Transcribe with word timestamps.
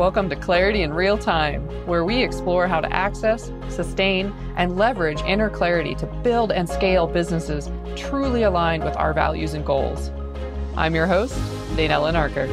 Welcome 0.00 0.30
to 0.30 0.36
Clarity 0.36 0.80
in 0.80 0.94
Real 0.94 1.18
Time, 1.18 1.60
where 1.86 2.06
we 2.06 2.24
explore 2.24 2.66
how 2.66 2.80
to 2.80 2.90
access, 2.90 3.52
sustain, 3.68 4.32
and 4.56 4.78
leverage 4.78 5.20
inner 5.24 5.50
clarity 5.50 5.94
to 5.96 6.06
build 6.24 6.52
and 6.52 6.66
scale 6.66 7.06
businesses 7.06 7.70
truly 7.96 8.44
aligned 8.44 8.82
with 8.82 8.96
our 8.96 9.12
values 9.12 9.52
and 9.52 9.62
goals. 9.62 10.10
I'm 10.74 10.94
your 10.94 11.06
host, 11.06 11.34
Danella 11.76 12.14
Narker. 12.14 12.48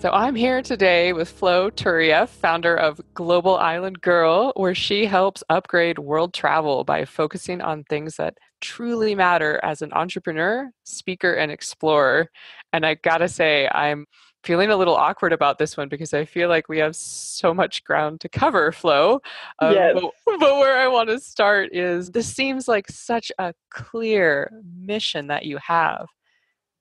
So 0.00 0.10
I'm 0.12 0.34
here 0.34 0.62
today 0.62 1.12
with 1.12 1.28
Flo 1.28 1.70
Turieff, 1.70 2.30
founder 2.30 2.74
of 2.74 3.02
Global 3.12 3.58
Island 3.58 4.00
Girl, 4.00 4.54
where 4.56 4.74
she 4.74 5.04
helps 5.04 5.44
upgrade 5.50 5.98
world 5.98 6.32
travel 6.32 6.84
by 6.84 7.04
focusing 7.04 7.60
on 7.60 7.84
things 7.84 8.16
that 8.16 8.38
truly 8.62 9.14
matter 9.14 9.60
as 9.62 9.82
an 9.82 9.92
entrepreneur, 9.92 10.70
speaker, 10.84 11.34
and 11.34 11.52
explorer. 11.52 12.30
And 12.72 12.86
I 12.86 12.94
gotta 12.94 13.28
say, 13.28 13.68
I'm 13.68 14.06
feeling 14.42 14.70
a 14.70 14.76
little 14.78 14.96
awkward 14.96 15.34
about 15.34 15.58
this 15.58 15.76
one 15.76 15.90
because 15.90 16.14
I 16.14 16.24
feel 16.24 16.48
like 16.48 16.70
we 16.70 16.78
have 16.78 16.96
so 16.96 17.52
much 17.52 17.84
ground 17.84 18.22
to 18.22 18.30
cover, 18.30 18.72
Flo. 18.72 19.20
Um, 19.58 19.74
yes. 19.74 19.98
but, 20.00 20.38
but 20.40 20.56
where 20.56 20.78
I 20.78 20.88
want 20.88 21.10
to 21.10 21.20
start 21.20 21.74
is 21.74 22.10
this 22.10 22.34
seems 22.34 22.68
like 22.68 22.88
such 22.88 23.30
a 23.38 23.52
clear 23.68 24.50
mission 24.78 25.26
that 25.26 25.44
you 25.44 25.58
have. 25.58 26.06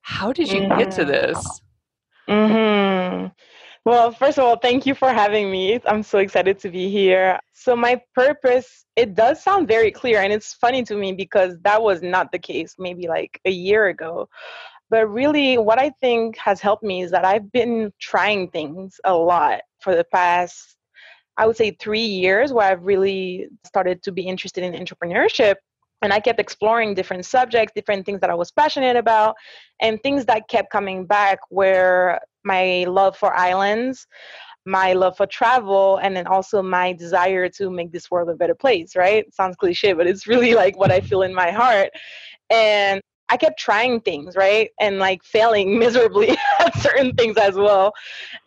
How 0.04 0.32
did 0.32 0.50
you 0.50 0.70
get 0.70 0.92
to 0.92 1.02
mm-hmm. 1.02 1.12
this? 1.12 1.62
Mm-hmm. 2.30 3.28
Well, 3.86 4.12
first 4.12 4.38
of 4.38 4.44
all, 4.44 4.58
thank 4.58 4.86
you 4.86 4.94
for 4.94 5.12
having 5.12 5.52
me. 5.52 5.80
I'm 5.86 6.04
so 6.04 6.20
excited 6.20 6.60
to 6.60 6.70
be 6.70 6.90
here. 6.90 7.40
So, 7.54 7.76
my 7.76 8.00
purpose, 8.14 8.86
it 8.96 9.16
does 9.16 9.42
sound 9.42 9.68
very 9.68 9.92
clear, 9.92 10.22
and 10.22 10.32
it's 10.32 10.54
funny 10.54 10.84
to 10.84 10.96
me 10.96 11.14
because 11.14 11.56
that 11.64 11.82
was 11.82 12.02
not 12.04 12.32
the 12.32 12.38
case 12.40 12.76
maybe 12.78 13.08
like 13.08 13.40
a 13.46 13.52
year 13.52 13.88
ago. 13.88 14.30
But 14.92 15.08
really, 15.08 15.58
what 15.58 15.80
I 15.80 15.92
think 16.02 16.38
has 16.38 16.62
helped 16.62 16.84
me 16.84 17.02
is 17.02 17.12
that 17.12 17.26
I've 17.26 17.52
been 17.52 17.92
trying 18.00 18.50
things 18.50 19.00
a 19.06 19.14
lot 19.14 19.62
for 19.80 19.96
the 19.96 20.04
past, 20.04 20.76
I 21.38 21.48
would 21.48 21.58
say, 21.58 21.72
three 21.72 22.06
years, 22.06 22.54
where 22.54 22.72
I've 22.72 22.84
really 22.84 23.48
started 23.66 24.04
to 24.04 24.12
be 24.12 24.24
interested 24.24 24.64
in 24.64 24.74
entrepreneurship 24.74 25.56
and 26.02 26.14
I 26.14 26.20
kept 26.20 26.40
exploring 26.40 26.94
different 26.94 27.26
subjects, 27.26 27.74
different 27.76 28.06
things 28.06 28.20
that 28.22 28.30
I 28.30 28.36
was 28.36 28.52
passionate 28.52 28.96
about, 28.96 29.36
and 29.82 30.02
things 30.02 30.26
that 30.26 30.48
kept 30.50 30.72
coming 30.72 31.06
back 31.06 31.40
were 31.50 32.20
my 32.44 32.86
love 32.88 33.18
for 33.18 33.36
islands, 33.36 34.08
my 34.66 34.94
love 34.94 35.18
for 35.18 35.26
travel, 35.26 35.98
and 35.98 36.16
then 36.16 36.28
also 36.28 36.62
my 36.62 36.94
desire 36.94 37.50
to 37.50 37.70
make 37.70 37.92
this 37.92 38.10
world 38.10 38.30
a 38.30 38.36
better 38.36 38.56
place, 38.56 38.96
right? 38.96 39.26
Sounds 39.34 39.56
cliche, 39.56 39.94
but 39.94 40.08
it's 40.08 40.28
really 40.28 40.54
like 40.54 40.78
what 40.78 40.92
I 40.92 41.02
feel 41.02 41.22
in 41.24 41.34
my 41.34 41.52
heart. 41.52 41.90
And 42.50 43.02
I 43.30 43.38
kept 43.38 43.60
trying 43.60 44.02
things, 44.02 44.36
right? 44.36 44.70
And 44.80 45.00
like 45.00 45.24
failing 45.24 45.78
miserably 45.84 46.36
at 46.60 46.78
certain 46.78 47.14
things 47.16 47.38
as 47.38 47.56
well. 47.56 47.94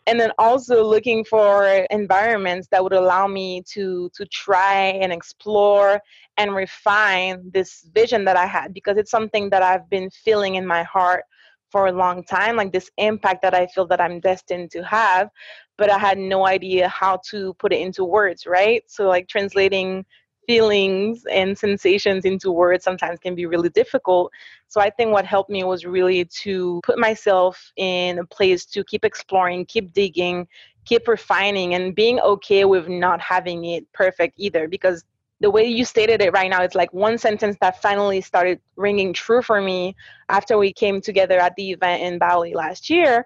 And 0.07 0.19
then 0.19 0.31
also 0.37 0.83
looking 0.83 1.23
for 1.23 1.65
environments 1.89 2.67
that 2.71 2.83
would 2.83 2.93
allow 2.93 3.27
me 3.27 3.63
to 3.73 4.09
to 4.15 4.25
try 4.25 4.75
and 5.01 5.11
explore 5.11 6.01
and 6.37 6.55
refine 6.55 7.49
this 7.53 7.87
vision 7.93 8.25
that 8.25 8.35
I 8.35 8.45
had 8.45 8.73
because 8.73 8.97
it's 8.97 9.11
something 9.11 9.49
that 9.51 9.61
I've 9.61 9.89
been 9.89 10.09
feeling 10.09 10.55
in 10.55 10.65
my 10.65 10.83
heart 10.83 11.23
for 11.71 11.87
a 11.87 11.91
long 11.91 12.23
time, 12.23 12.55
like 12.55 12.71
this 12.71 12.91
impact 12.97 13.41
that 13.41 13.55
I 13.55 13.65
feel 13.65 13.87
that 13.87 13.99
I'm 13.99 14.19
destined 14.19 14.69
to 14.71 14.83
have, 14.83 15.29
but 15.77 15.89
I 15.89 15.97
had 15.97 16.19
no 16.19 16.45
idea 16.45 16.87
how 16.87 17.19
to 17.31 17.55
put 17.55 17.73
it 17.73 17.81
into 17.81 18.03
words, 18.03 18.45
right? 18.45 18.83
So 18.85 19.07
like 19.07 19.27
translating 19.27 20.05
feelings 20.45 21.25
and 21.31 21.57
sensations 21.57 22.25
into 22.25 22.51
words 22.51 22.83
sometimes 22.83 23.19
can 23.19 23.35
be 23.35 23.45
really 23.45 23.69
difficult. 23.69 24.31
So 24.67 24.81
I 24.81 24.89
think 24.89 25.11
what 25.11 25.25
helped 25.25 25.49
me 25.49 25.63
was 25.63 25.85
really 25.85 26.25
to 26.25 26.81
put 26.83 26.97
myself 26.97 27.71
in 27.77 28.19
a 28.19 28.25
place 28.25 28.65
to 28.65 28.83
keep 28.83 29.05
exploring, 29.05 29.65
keep 29.65 29.93
digging, 29.93 30.47
keep 30.85 31.07
refining, 31.07 31.75
and 31.75 31.95
being 31.95 32.19
okay 32.19 32.65
with 32.65 32.87
not 32.87 33.21
having 33.21 33.65
it 33.65 33.91
perfect 33.93 34.33
either. 34.37 34.67
Because 34.67 35.03
the 35.39 35.51
way 35.51 35.65
you 35.65 35.85
stated 35.85 36.21
it 36.21 36.31
right 36.33 36.49
now, 36.49 36.61
it's 36.63 36.75
like 36.75 36.93
one 36.93 37.17
sentence 37.17 37.57
that 37.59 37.81
finally 37.81 38.21
started 38.21 38.59
ringing 38.75 39.13
true 39.13 39.41
for 39.41 39.61
me 39.61 39.95
after 40.29 40.57
we 40.57 40.71
came 40.71 41.01
together 41.01 41.39
at 41.39 41.55
the 41.55 41.71
event 41.71 42.01
in 42.01 42.17
Bali 42.17 42.53
last 42.53 42.89
year 42.89 43.25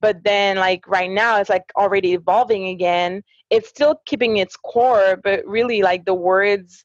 but 0.00 0.22
then 0.24 0.56
like 0.56 0.86
right 0.86 1.10
now 1.10 1.40
it's 1.40 1.50
like 1.50 1.64
already 1.76 2.12
evolving 2.12 2.68
again. 2.68 3.22
It's 3.50 3.68
still 3.68 4.00
keeping 4.06 4.38
its 4.38 4.56
core 4.56 5.18
but 5.22 5.46
really 5.46 5.82
like 5.82 6.04
the 6.04 6.14
words 6.14 6.84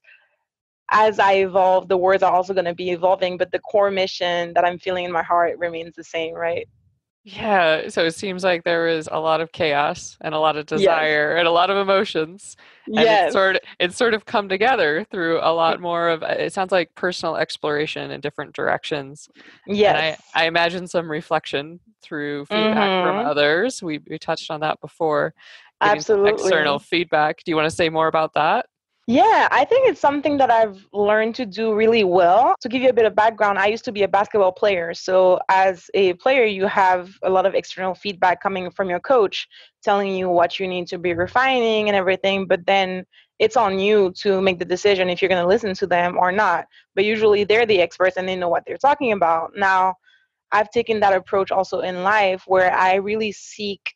as 0.92 1.20
i 1.20 1.36
evolve 1.36 1.88
the 1.88 1.98
words 1.98 2.22
are 2.22 2.32
also 2.32 2.54
going 2.54 2.66
to 2.66 2.76
be 2.76 2.92
evolving 2.92 3.38
but 3.38 3.52
the 3.52 3.60
core 3.60 3.90
mission 3.90 4.54
that 4.54 4.66
i'm 4.66 4.78
feeling 4.78 5.06
in 5.06 5.12
my 5.12 5.24
heart 5.24 5.58
remains 5.58 5.96
the 5.96 6.04
same 6.04 6.36
right 6.36 6.68
yeah, 7.24 7.90
so 7.90 8.04
it 8.04 8.16
seems 8.16 8.44
like 8.44 8.64
there 8.64 8.88
is 8.88 9.08
a 9.12 9.20
lot 9.20 9.42
of 9.42 9.52
chaos 9.52 10.18
and 10.22 10.34
a 10.34 10.40
lot 10.40 10.58
of 10.58 10.66
desire 10.66 11.34
yes. 11.34 11.40
and 11.40 11.48
a 11.48 11.52
lot 11.52 11.70
of 11.70 11.78
emotions. 11.78 12.58
And 12.88 12.96
yes. 12.96 13.26
it's 13.26 13.34
sort 13.34 13.58
of 13.58 13.62
it's 13.80 13.96
sort 13.96 14.16
of 14.16 14.26
come 14.26 14.50
together 14.50 15.06
through 15.12 15.40
a 15.40 15.54
lot 15.54 15.80
more 15.80 16.10
of 16.10 16.24
it 16.24 16.52
sounds 16.52 16.72
like 16.72 16.96
personal 16.96 17.36
exploration 17.36 18.10
in 18.10 18.22
different 18.22 18.54
directions. 18.54 19.30
Yes. 19.68 19.96
And 19.96 20.18
I, 20.36 20.44
I 20.44 20.48
imagine 20.48 20.88
some 20.88 21.10
reflection 21.10 21.80
through 22.02 22.46
feedback 22.46 22.90
mm-hmm. 22.90 23.08
from 23.08 23.26
others. 23.26 23.84
We 23.84 24.00
we 24.10 24.18
touched 24.18 24.50
on 24.50 24.62
that 24.62 24.82
before. 24.82 25.36
Absolutely. 25.80 26.32
External 26.32 26.80
feedback. 26.80 27.44
Do 27.44 27.52
you 27.52 27.56
want 27.56 27.70
to 27.70 27.76
say 27.76 27.90
more 27.90 28.08
about 28.08 28.34
that? 28.34 28.66
Yeah, 29.08 29.48
I 29.52 29.66
think 29.66 29.90
it's 29.90 30.00
something 30.00 30.38
that 30.38 30.52
I've 30.52 30.88
learned 30.94 31.36
to 31.36 31.46
do 31.46 31.74
really 31.74 32.04
well. 32.04 32.56
To 32.62 32.70
give 32.70 32.82
you 32.84 32.90
a 32.90 32.94
bit 32.94 33.06
of 33.06 33.16
background, 33.16 33.58
I 33.58 33.66
used 33.68 33.84
to 33.86 33.92
be 33.92 34.04
a 34.04 34.08
basketball 34.08 34.52
player. 34.52 34.94
So, 34.94 35.40
as 35.50 35.90
a 35.96 36.14
player, 36.14 36.46
you 36.46 36.68
have 36.68 37.10
a 37.24 37.30
lot 37.30 37.46
of 37.48 37.56
external 37.56 37.96
feedback 37.96 38.42
coming 38.42 38.70
from 38.70 38.90
your 38.90 39.00
coach 39.00 39.48
telling 39.84 40.16
you 40.16 40.30
what 40.30 40.60
you 40.60 40.68
need 40.68 40.88
to 40.88 41.00
be 41.00 41.14
refining 41.14 41.90
and 41.90 41.96
everything. 41.96 42.46
But 42.46 42.66
then 42.68 43.04
it's 43.40 43.58
on 43.58 43.80
you 43.80 44.12
to 44.22 44.40
make 44.40 44.60
the 44.60 44.66
decision 44.66 45.10
if 45.10 45.22
you're 45.22 45.30
going 45.30 45.42
to 45.44 45.48
listen 45.48 45.74
to 45.74 45.88
them 45.88 46.18
or 46.18 46.32
not. 46.32 46.68
But 46.96 47.04
usually, 47.04 47.44
they're 47.44 47.66
the 47.66 47.82
experts 47.82 48.18
and 48.18 48.30
they 48.30 48.36
know 48.36 48.50
what 48.50 48.64
they're 48.68 48.78
talking 48.78 49.14
about. 49.14 49.54
Now, 49.58 49.96
I've 50.52 50.70
taken 50.70 51.00
that 51.00 51.14
approach 51.14 51.52
also 51.52 51.80
in 51.80 52.04
life 52.04 52.44
where 52.46 52.72
I 52.72 52.96
really 52.96 53.32
seek 53.32 53.94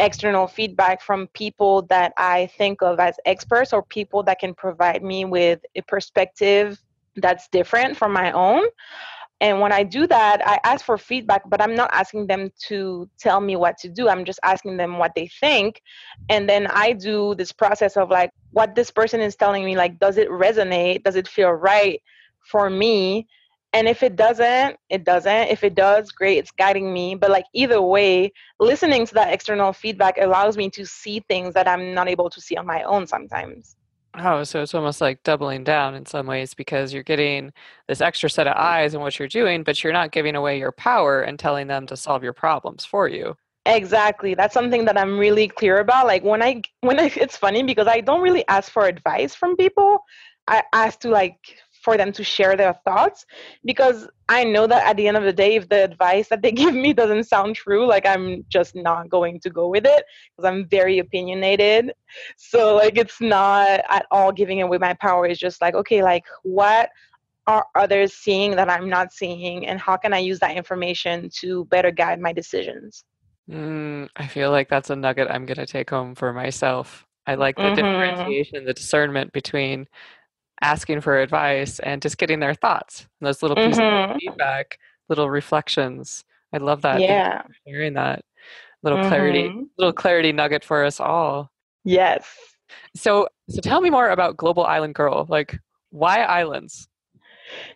external 0.00 0.46
feedback 0.46 1.00
from 1.00 1.28
people 1.28 1.82
that 1.82 2.12
I 2.16 2.46
think 2.58 2.82
of 2.82 2.98
as 2.98 3.16
experts 3.24 3.72
or 3.72 3.82
people 3.82 4.22
that 4.24 4.38
can 4.40 4.54
provide 4.54 5.02
me 5.02 5.24
with 5.24 5.60
a 5.76 5.82
perspective 5.82 6.80
that's 7.16 7.48
different 7.48 7.96
from 7.96 8.12
my 8.12 8.32
own. 8.32 8.64
And 9.40 9.60
when 9.60 9.72
I 9.72 9.82
do 9.82 10.06
that, 10.06 10.40
I 10.46 10.58
ask 10.64 10.84
for 10.84 10.96
feedback, 10.96 11.42
but 11.48 11.60
I'm 11.60 11.74
not 11.74 11.90
asking 11.92 12.28
them 12.28 12.50
to 12.68 13.08
tell 13.18 13.40
me 13.40 13.56
what 13.56 13.76
to 13.78 13.88
do. 13.88 14.08
I'm 14.08 14.24
just 14.24 14.40
asking 14.42 14.76
them 14.76 14.98
what 14.98 15.12
they 15.14 15.28
think. 15.40 15.82
And 16.28 16.48
then 16.48 16.66
I 16.68 16.92
do 16.92 17.34
this 17.34 17.52
process 17.52 17.96
of 17.96 18.10
like, 18.10 18.30
what 18.52 18.74
this 18.74 18.90
person 18.90 19.20
is 19.20 19.36
telling 19.36 19.64
me, 19.64 19.76
like, 19.76 19.98
does 19.98 20.16
it 20.16 20.28
resonate? 20.30 21.02
Does 21.02 21.16
it 21.16 21.28
feel 21.28 21.50
right 21.50 22.00
for 22.50 22.70
me? 22.70 23.26
And 23.74 23.88
if 23.88 24.02
it 24.02 24.16
doesn't 24.16 24.76
it 24.88 25.04
doesn't. 25.04 25.48
If 25.48 25.64
it 25.64 25.74
does 25.74 26.10
great 26.12 26.38
it's 26.38 26.52
guiding 26.52 26.92
me. 26.94 27.14
But 27.16 27.30
like 27.30 27.44
either 27.52 27.82
way 27.82 28.32
listening 28.60 29.04
to 29.06 29.14
that 29.14 29.32
external 29.32 29.72
feedback 29.72 30.16
allows 30.18 30.56
me 30.56 30.70
to 30.70 30.86
see 30.86 31.20
things 31.28 31.52
that 31.54 31.68
i'm 31.68 31.92
not 31.92 32.08
able 32.08 32.30
to 32.30 32.40
see 32.40 32.56
on 32.56 32.66
my 32.66 32.82
own 32.84 33.06
sometimes. 33.06 33.76
Oh 34.16 34.44
so 34.44 34.62
it's 34.62 34.74
almost 34.74 35.00
like 35.00 35.22
doubling 35.24 35.64
down 35.64 35.94
in 35.94 36.06
some 36.06 36.26
ways 36.26 36.54
because 36.54 36.94
you're 36.94 37.02
getting 37.02 37.52
this 37.88 38.00
extra 38.00 38.30
set 38.30 38.46
of 38.46 38.56
eyes 38.56 38.94
on 38.94 39.02
what 39.02 39.18
you're 39.18 39.28
doing 39.28 39.64
but 39.64 39.82
you're 39.82 39.92
not 39.92 40.12
giving 40.12 40.36
away 40.36 40.58
your 40.58 40.72
power 40.72 41.22
and 41.22 41.38
telling 41.38 41.66
them 41.66 41.86
to 41.88 41.96
solve 41.96 42.22
your 42.22 42.32
problems 42.32 42.84
for 42.84 43.08
you. 43.08 43.36
Exactly. 43.66 44.34
That's 44.34 44.54
something 44.54 44.84
that 44.84 44.96
i'm 44.96 45.18
really 45.18 45.48
clear 45.48 45.78
about. 45.80 46.06
Like 46.06 46.22
when 46.22 46.42
i 46.42 46.62
when 46.82 47.00
I, 47.00 47.10
it's 47.16 47.36
funny 47.36 47.64
because 47.64 47.88
i 47.88 48.00
don't 48.00 48.22
really 48.22 48.46
ask 48.46 48.70
for 48.70 48.86
advice 48.86 49.34
from 49.34 49.56
people. 49.56 49.98
I 50.46 50.62
ask 50.74 51.00
to 51.00 51.08
like 51.08 51.38
for 51.84 51.96
them 51.98 52.10
to 52.12 52.24
share 52.24 52.56
their 52.56 52.74
thoughts 52.84 53.26
because 53.64 54.08
I 54.28 54.42
know 54.42 54.66
that 54.66 54.86
at 54.86 54.96
the 54.96 55.06
end 55.06 55.18
of 55.18 55.24
the 55.24 55.32
day, 55.32 55.56
if 55.56 55.68
the 55.68 55.84
advice 55.84 56.28
that 56.28 56.40
they 56.40 56.52
give 56.62 56.74
me 56.74 56.92
doesn't 56.94 57.24
sound 57.24 57.56
true, 57.56 57.86
like 57.86 58.06
I'm 58.06 58.44
just 58.48 58.74
not 58.74 59.10
going 59.10 59.38
to 59.40 59.50
go 59.50 59.68
with 59.68 59.84
it 59.84 60.04
because 60.36 60.48
I'm 60.50 60.66
very 60.66 60.98
opinionated. 60.98 61.92
So, 62.36 62.76
like, 62.76 62.96
it's 62.96 63.20
not 63.20 63.82
at 63.90 64.06
all 64.10 64.32
giving 64.32 64.62
away 64.62 64.78
my 64.78 64.94
power. 64.94 65.26
It's 65.26 65.40
just 65.40 65.60
like, 65.60 65.74
okay, 65.74 66.02
like, 66.02 66.24
what 66.42 66.88
are 67.46 67.66
others 67.74 68.14
seeing 68.14 68.52
that 68.52 68.70
I'm 68.70 68.88
not 68.88 69.12
seeing, 69.12 69.66
and 69.66 69.78
how 69.78 69.98
can 69.98 70.14
I 70.14 70.18
use 70.18 70.38
that 70.38 70.56
information 70.56 71.28
to 71.40 71.66
better 71.66 71.90
guide 71.90 72.18
my 72.18 72.32
decisions? 72.32 73.04
Mm, 73.50 74.08
I 74.16 74.26
feel 74.26 74.50
like 74.50 74.70
that's 74.70 74.88
a 74.88 74.96
nugget 74.96 75.28
I'm 75.30 75.44
going 75.44 75.58
to 75.58 75.66
take 75.66 75.90
home 75.90 76.14
for 76.14 76.32
myself. 76.32 77.06
I 77.26 77.34
like 77.34 77.56
the 77.56 77.62
mm-hmm. 77.62 77.74
differentiation, 77.74 78.64
the 78.64 78.72
discernment 78.72 79.32
between 79.32 79.86
asking 80.64 81.00
for 81.00 81.20
advice 81.20 81.78
and 81.80 82.00
just 82.00 82.18
getting 82.18 82.40
their 82.40 82.54
thoughts 82.54 83.06
and 83.20 83.26
those 83.26 83.42
little 83.42 83.56
pieces 83.56 83.78
mm-hmm. 83.78 84.12
of 84.12 84.16
feedback 84.18 84.78
little 85.08 85.28
reflections 85.28 86.24
i 86.52 86.56
love 86.56 86.82
that 86.82 87.00
yeah 87.00 87.42
hearing 87.64 87.94
that 87.94 88.24
Little 88.84 88.98
mm-hmm. 88.98 89.08
clarity, 89.08 89.50
little 89.78 89.94
clarity 89.94 90.30
nugget 90.30 90.62
for 90.62 90.84
us 90.84 91.00
all. 91.00 91.50
Yes. 91.84 92.28
So, 92.94 93.26
so 93.48 93.62
tell 93.62 93.80
me 93.80 93.88
more 93.88 94.10
about 94.10 94.36
Global 94.36 94.64
Island 94.64 94.94
Girl. 94.94 95.24
Like, 95.26 95.58
why 95.88 96.22
islands? 96.22 96.86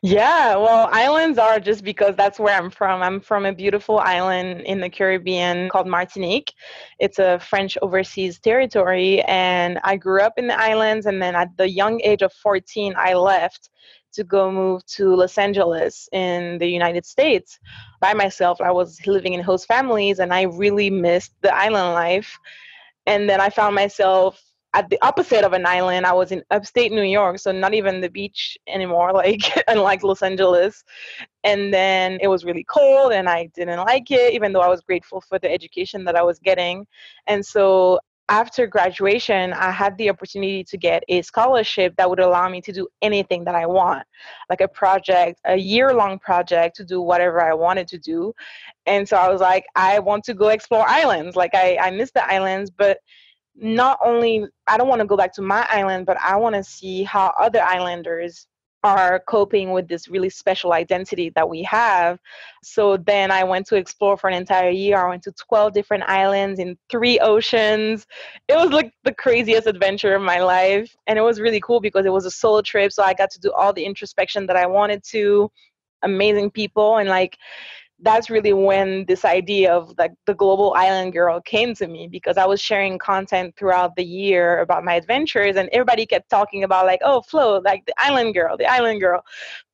Yeah, 0.03 0.57
well, 0.57 0.89
islands 0.93 1.39
are 1.39 1.61
just 1.61 1.85
because 1.85 2.17
that's 2.17 2.39
where 2.39 2.57
I'm 2.57 2.71
from. 2.71 3.03
I'm 3.03 3.21
from 3.21 3.47
a 3.47 3.53
beautiful 3.53 3.99
island 3.99 4.63
in 4.63 4.81
the 4.81 4.89
Caribbean 4.89 5.69
called 5.71 5.87
Martinique. 5.87 6.53
It's 6.99 7.19
a 7.19 7.39
French 7.39 7.77
overseas 7.83 8.39
territory, 8.39 9.23
and 9.23 9.79
I 9.85 9.97
grew 9.97 10.23
up 10.23 10.35
in 10.37 10.47
the 10.47 10.59
islands. 10.59 11.07
And 11.07 11.21
then 11.21 11.35
at 11.35 11.57
the 11.57 11.69
young 11.69 12.01
age 12.03 12.23
of 12.23 12.33
14, 12.33 12.95
I 12.97 13.15
left 13.15 13.71
to 14.15 14.25
go 14.25 14.51
move 14.51 14.85
to 14.87 15.15
Los 15.15 15.37
Angeles 15.37 16.09
in 16.13 16.59
the 16.59 16.67
United 16.69 17.05
States 17.05 17.59
by 18.01 18.15
myself. 18.15 18.61
I 18.61 18.71
was 18.71 19.07
living 19.07 19.35
in 19.35 19.41
host 19.43 19.67
families, 19.67 20.19
and 20.19 20.33
I 20.33 20.43
really 20.43 20.91
missed 20.91 21.33
the 21.43 21.55
island 21.55 21.95
life. 21.95 22.39
And 23.07 23.29
then 23.29 23.41
I 23.41 23.51
found 23.51 23.75
myself 23.75 24.41
at 24.75 24.91
the 24.91 24.99
opposite 25.03 25.45
of 25.45 25.53
an 25.53 25.67
island. 25.67 26.07
I 26.07 26.13
was 26.13 26.33
in 26.33 26.43
upstate 26.51 26.93
New 26.93 27.03
York, 27.03 27.39
so 27.39 27.53
not 27.53 27.75
even 27.75 28.01
the 28.01 28.11
beach 28.11 28.57
anymore, 28.67 29.13
like 29.15 29.63
unlike 29.69 30.03
Los 30.03 30.23
Angeles. 30.23 30.85
And 31.45 31.73
then 31.73 32.19
it 32.21 32.29
was 32.29 32.45
really 32.45 32.65
cold 32.65 33.13
and 33.13 33.29
I 33.29 33.47
didn't 33.55 33.79
like 33.79 34.11
it, 34.11 34.35
even 34.35 34.53
though 34.53 34.61
I 34.61 34.69
was 34.69 34.81
grateful 34.83 35.21
for 35.21 35.39
the 35.39 35.51
education 35.51 36.05
that 36.05 36.17
I 36.17 36.23
was 36.23 36.39
getting. 36.39 36.87
And 37.27 37.45
so 37.45 38.01
after 38.31 38.67
graduation, 38.67 39.55
I 39.55 39.71
had 39.71 39.97
the 39.97 40.11
opportunity 40.11 40.63
to 40.65 40.77
get 40.77 41.03
a 41.09 41.23
scholarship 41.23 41.95
that 41.97 42.11
would 42.11 42.21
allow 42.21 42.49
me 42.51 42.61
to 42.61 42.73
do 42.73 42.87
anything 43.01 43.43
that 43.45 43.55
I 43.55 43.65
want, 43.65 44.05
like 44.51 44.61
a 44.61 44.69
project, 44.69 45.41
a 45.47 45.57
year 45.57 45.95
long 45.95 46.19
project 46.19 46.77
to 46.77 46.85
do 46.85 47.01
whatever 47.01 47.43
I 47.43 47.55
wanted 47.55 47.89
to 47.89 47.99
do. 47.99 48.35
And 48.85 49.09
so 49.09 49.17
I 49.17 49.31
was 49.31 49.41
like, 49.41 49.65
I 49.77 49.99
want 49.99 50.25
to 50.25 50.35
go 50.35 50.49
explore 50.49 50.87
islands. 50.87 51.37
Like, 51.37 51.55
I, 51.55 51.79
I 51.81 51.91
miss 51.91 52.11
the 52.11 52.27
islands, 52.31 52.71
but 52.71 52.99
not 53.61 53.99
only 54.05 54.47
I 54.67 54.77
don't 54.77 54.89
want 54.89 55.01
to 55.01 55.07
go 55.07 55.17
back 55.17 55.33
to 55.35 55.43
my 55.43 55.67
island, 55.71 56.07
but 56.07 56.17
I 56.21 56.37
want 56.37 56.55
to 56.55 56.65
see 56.65 57.03
how 57.03 57.33
other 57.39 57.61
islanders 57.63 58.47
are 58.85 59.21
coping 59.27 59.73
with 59.73 59.89
this 59.89 60.09
really 60.09 60.31
special 60.31 60.73
identity 60.73 61.31
that 61.31 61.49
we 61.49 61.63
have. 61.65 62.21
So 62.63 62.97
then 62.97 63.31
I 63.31 63.43
went 63.43 63.67
to 63.67 63.77
explore 63.77 64.17
for 64.17 64.29
an 64.29 64.37
entire 64.37 64.71
year. 64.71 65.05
I 65.05 65.09
went 65.09 65.23
to 65.25 65.33
12 65.33 65.73
different 65.73 66.05
islands 66.05 66.61
in 66.61 66.79
three 66.89 67.19
oceans. 67.19 68.07
It 68.47 68.57
was 68.57 68.71
like 68.71 68.93
the 69.03 69.15
craziest 69.15 69.67
adventure 69.67 70.15
of 70.15 70.23
my 70.23 70.41
life. 70.41 70.97
And 71.09 71.19
it 71.19 71.23
was 71.23 71.41
really 71.41 71.61
cool 71.61 71.81
because 71.81 72.07
it 72.07 72.13
was 72.13 72.25
a 72.25 72.31
solo 72.31 72.63
trip. 72.63 72.93
So 72.93 73.03
I 73.03 73.15
got 73.15 73.31
to 73.33 73.41
do 73.41 73.53
all 73.53 73.73
the 73.73 73.85
introspection 73.85 74.47
that 74.47 74.57
I 74.57 74.67
wanted 74.67 75.03
to. 75.11 75.51
Amazing 76.03 76.53
people. 76.53 76.99
And 76.99 77.09
like, 77.09 77.37
that's 78.01 78.31
really 78.31 78.53
when 78.53 79.05
this 79.07 79.25
idea 79.25 79.73
of 79.73 79.93
like 79.99 80.13
the 80.27 80.35
global 80.35 80.73
island 80.75 81.13
girl 81.13 81.41
came 81.41 81.75
to 81.75 81.89
me 81.89 82.07
because 82.07 82.37
I 82.37 82.47
was 82.47 82.61
sharing 82.61 82.99
content 82.99 83.57
throughout 83.57 83.97
the 83.97 84.05
year 84.05 84.61
about 84.61 84.85
my 84.85 84.95
adventures 84.95 85.57
and 85.57 85.69
everybody 85.73 86.07
kept 86.07 86.31
talking 86.31 86.63
about 86.63 86.87
like 86.87 87.01
oh 87.03 87.23
Flo 87.23 87.61
like 87.65 87.85
the 87.87 87.95
island 87.99 88.35
girl 88.35 88.57
the 88.57 88.67
island 88.67 89.01
girl. 89.01 89.25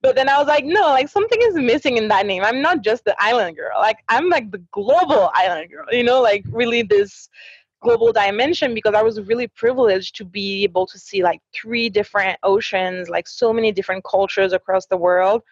But 0.00 0.14
then 0.14 0.28
I 0.28 0.38
was 0.38 0.46
like 0.46 0.64
no 0.64 0.80
like 0.88 1.08
something 1.08 1.38
is 1.42 1.54
missing 1.54 1.98
in 1.98 2.08
that 2.08 2.26
name. 2.26 2.42
I'm 2.44 2.62
not 2.62 2.82
just 2.82 3.04
the 3.04 3.14
island 3.18 3.56
girl. 3.56 3.78
Like 3.78 3.98
I'm 4.08 4.30
like 4.30 4.50
the 4.50 4.62
global 4.72 5.30
island 5.34 5.70
girl. 5.70 5.86
You 5.92 6.04
know 6.04 6.22
like 6.22 6.44
really 6.50 6.82
this 6.82 7.28
global 7.82 8.12
dimension 8.12 8.72
because 8.72 8.94
I 8.94 9.02
was 9.02 9.20
really 9.20 9.46
privileged 9.48 10.16
to 10.16 10.24
be 10.24 10.64
able 10.64 10.86
to 10.86 10.98
see 10.98 11.22
like 11.22 11.40
three 11.52 11.90
different 11.90 12.38
oceans 12.42 13.10
like 13.10 13.28
so 13.28 13.52
many 13.52 13.72
different 13.72 14.02
cultures 14.04 14.54
across 14.54 14.86
the 14.86 14.96
world 14.96 15.42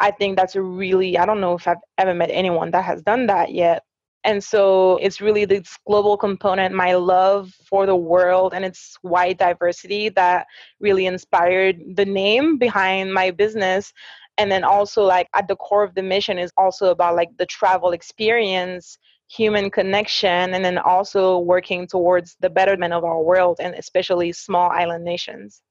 I 0.00 0.10
think 0.10 0.36
that's 0.36 0.56
a 0.56 0.62
really, 0.62 1.18
I 1.18 1.26
don't 1.26 1.40
know 1.40 1.54
if 1.54 1.68
I've 1.68 1.76
ever 1.98 2.14
met 2.14 2.30
anyone 2.32 2.70
that 2.72 2.84
has 2.84 3.02
done 3.02 3.26
that 3.26 3.52
yet. 3.52 3.82
And 4.24 4.42
so 4.42 4.98
it's 4.98 5.20
really 5.20 5.44
this 5.46 5.76
global 5.86 6.16
component, 6.16 6.74
my 6.74 6.94
love 6.94 7.54
for 7.68 7.86
the 7.86 7.96
world 7.96 8.52
and 8.52 8.64
its 8.64 8.96
wide 9.02 9.38
diversity 9.38 10.10
that 10.10 10.46
really 10.78 11.06
inspired 11.06 11.80
the 11.94 12.04
name 12.04 12.58
behind 12.58 13.14
my 13.14 13.30
business. 13.30 13.92
And 14.36 14.50
then 14.50 14.64
also, 14.64 15.04
like, 15.04 15.26
at 15.34 15.48
the 15.48 15.56
core 15.56 15.84
of 15.84 15.94
the 15.94 16.02
mission 16.02 16.38
is 16.38 16.50
also 16.56 16.90
about 16.90 17.16
like 17.16 17.30
the 17.38 17.46
travel 17.46 17.92
experience, 17.92 18.98
human 19.28 19.70
connection, 19.70 20.54
and 20.54 20.64
then 20.64 20.76
also 20.78 21.38
working 21.38 21.86
towards 21.86 22.36
the 22.40 22.50
betterment 22.50 22.92
of 22.92 23.04
our 23.04 23.22
world 23.22 23.58
and 23.60 23.74
especially 23.74 24.32
small 24.32 24.70
island 24.70 25.04
nations. 25.04 25.62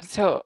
So 0.00 0.42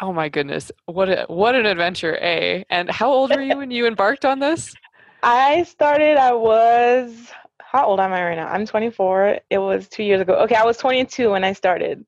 Oh 0.00 0.12
my 0.12 0.28
goodness. 0.28 0.72
What 0.86 1.08
a, 1.08 1.26
what 1.28 1.54
an 1.54 1.66
adventure, 1.66 2.16
A. 2.20 2.64
And 2.70 2.90
how 2.90 3.10
old 3.10 3.30
were 3.30 3.42
you 3.42 3.56
when 3.58 3.70
you 3.70 3.86
embarked 3.86 4.24
on 4.24 4.38
this? 4.38 4.74
I 5.22 5.62
started 5.64 6.16
I 6.16 6.32
was 6.32 7.30
how 7.60 7.86
old 7.86 8.00
am 8.00 8.12
I 8.12 8.22
right 8.22 8.34
now? 8.36 8.48
I'm 8.48 8.66
24. 8.66 9.38
It 9.48 9.58
was 9.58 9.88
2 9.88 10.02
years 10.02 10.20
ago. 10.20 10.34
Okay, 10.34 10.54
I 10.54 10.64
was 10.64 10.76
22 10.76 11.30
when 11.30 11.44
I 11.44 11.52
started. 11.52 12.04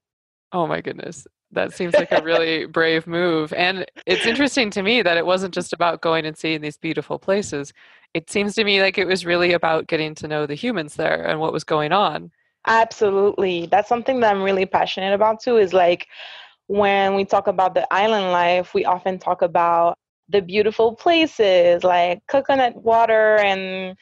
Oh 0.53 0.67
my 0.67 0.81
goodness. 0.81 1.27
That 1.53 1.73
seems 1.73 1.95
like 1.95 2.13
a 2.13 2.23
really 2.23 2.67
brave 2.79 3.07
move. 3.07 3.53
And 3.53 3.87
it's 4.07 4.27
interesting 4.27 4.71
to 4.71 4.83
me 4.83 5.03
that 5.03 5.17
it 5.17 5.25
wasn't 5.25 5.55
just 5.55 5.73
about 5.73 6.01
going 6.03 6.27
and 6.27 6.37
seeing 6.37 6.61
these 6.61 6.77
beautiful 6.77 7.19
places. 7.19 7.73
It 8.13 8.29
seems 8.31 8.55
to 8.57 8.65
me 8.65 8.83
like 8.83 8.99
it 8.99 9.07
was 9.07 9.25
really 9.25 9.53
about 9.53 9.87
getting 9.87 10.15
to 10.17 10.29
know 10.29 10.47
the 10.47 10.55
humans 10.55 10.97
there 10.97 11.25
and 11.25 11.41
what 11.41 11.53
was 11.53 11.65
going 11.65 11.93
on. 11.93 12.31
Absolutely. 12.67 13.67
That's 13.67 13.89
something 13.89 14.21
that 14.21 14.35
I'm 14.35 14.43
really 14.43 14.67
passionate 14.67 15.15
about 15.15 15.41
too 15.41 15.57
is 15.57 15.73
like 15.73 16.09
when 16.67 17.15
we 17.15 17.25
talk 17.25 17.47
about 17.47 17.75
the 17.75 17.87
island 17.93 18.33
life, 18.33 18.75
we 18.75 18.85
often 18.85 19.19
talk 19.19 19.43
about 19.43 19.97
the 20.29 20.41
beautiful 20.41 20.95
places 20.95 21.85
like 21.85 22.21
coconut 22.29 22.75
water 22.77 23.37
and 23.41 23.97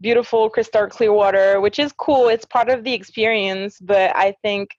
beautiful 0.00 0.48
crystal 0.48 0.86
clear 0.86 1.12
water, 1.12 1.60
which 1.60 1.78
is 1.78 1.92
cool. 1.92 2.28
It's 2.28 2.44
part 2.44 2.70
of 2.70 2.84
the 2.84 2.92
experience. 2.92 3.78
But 3.80 4.14
I 4.16 4.34
think 4.42 4.70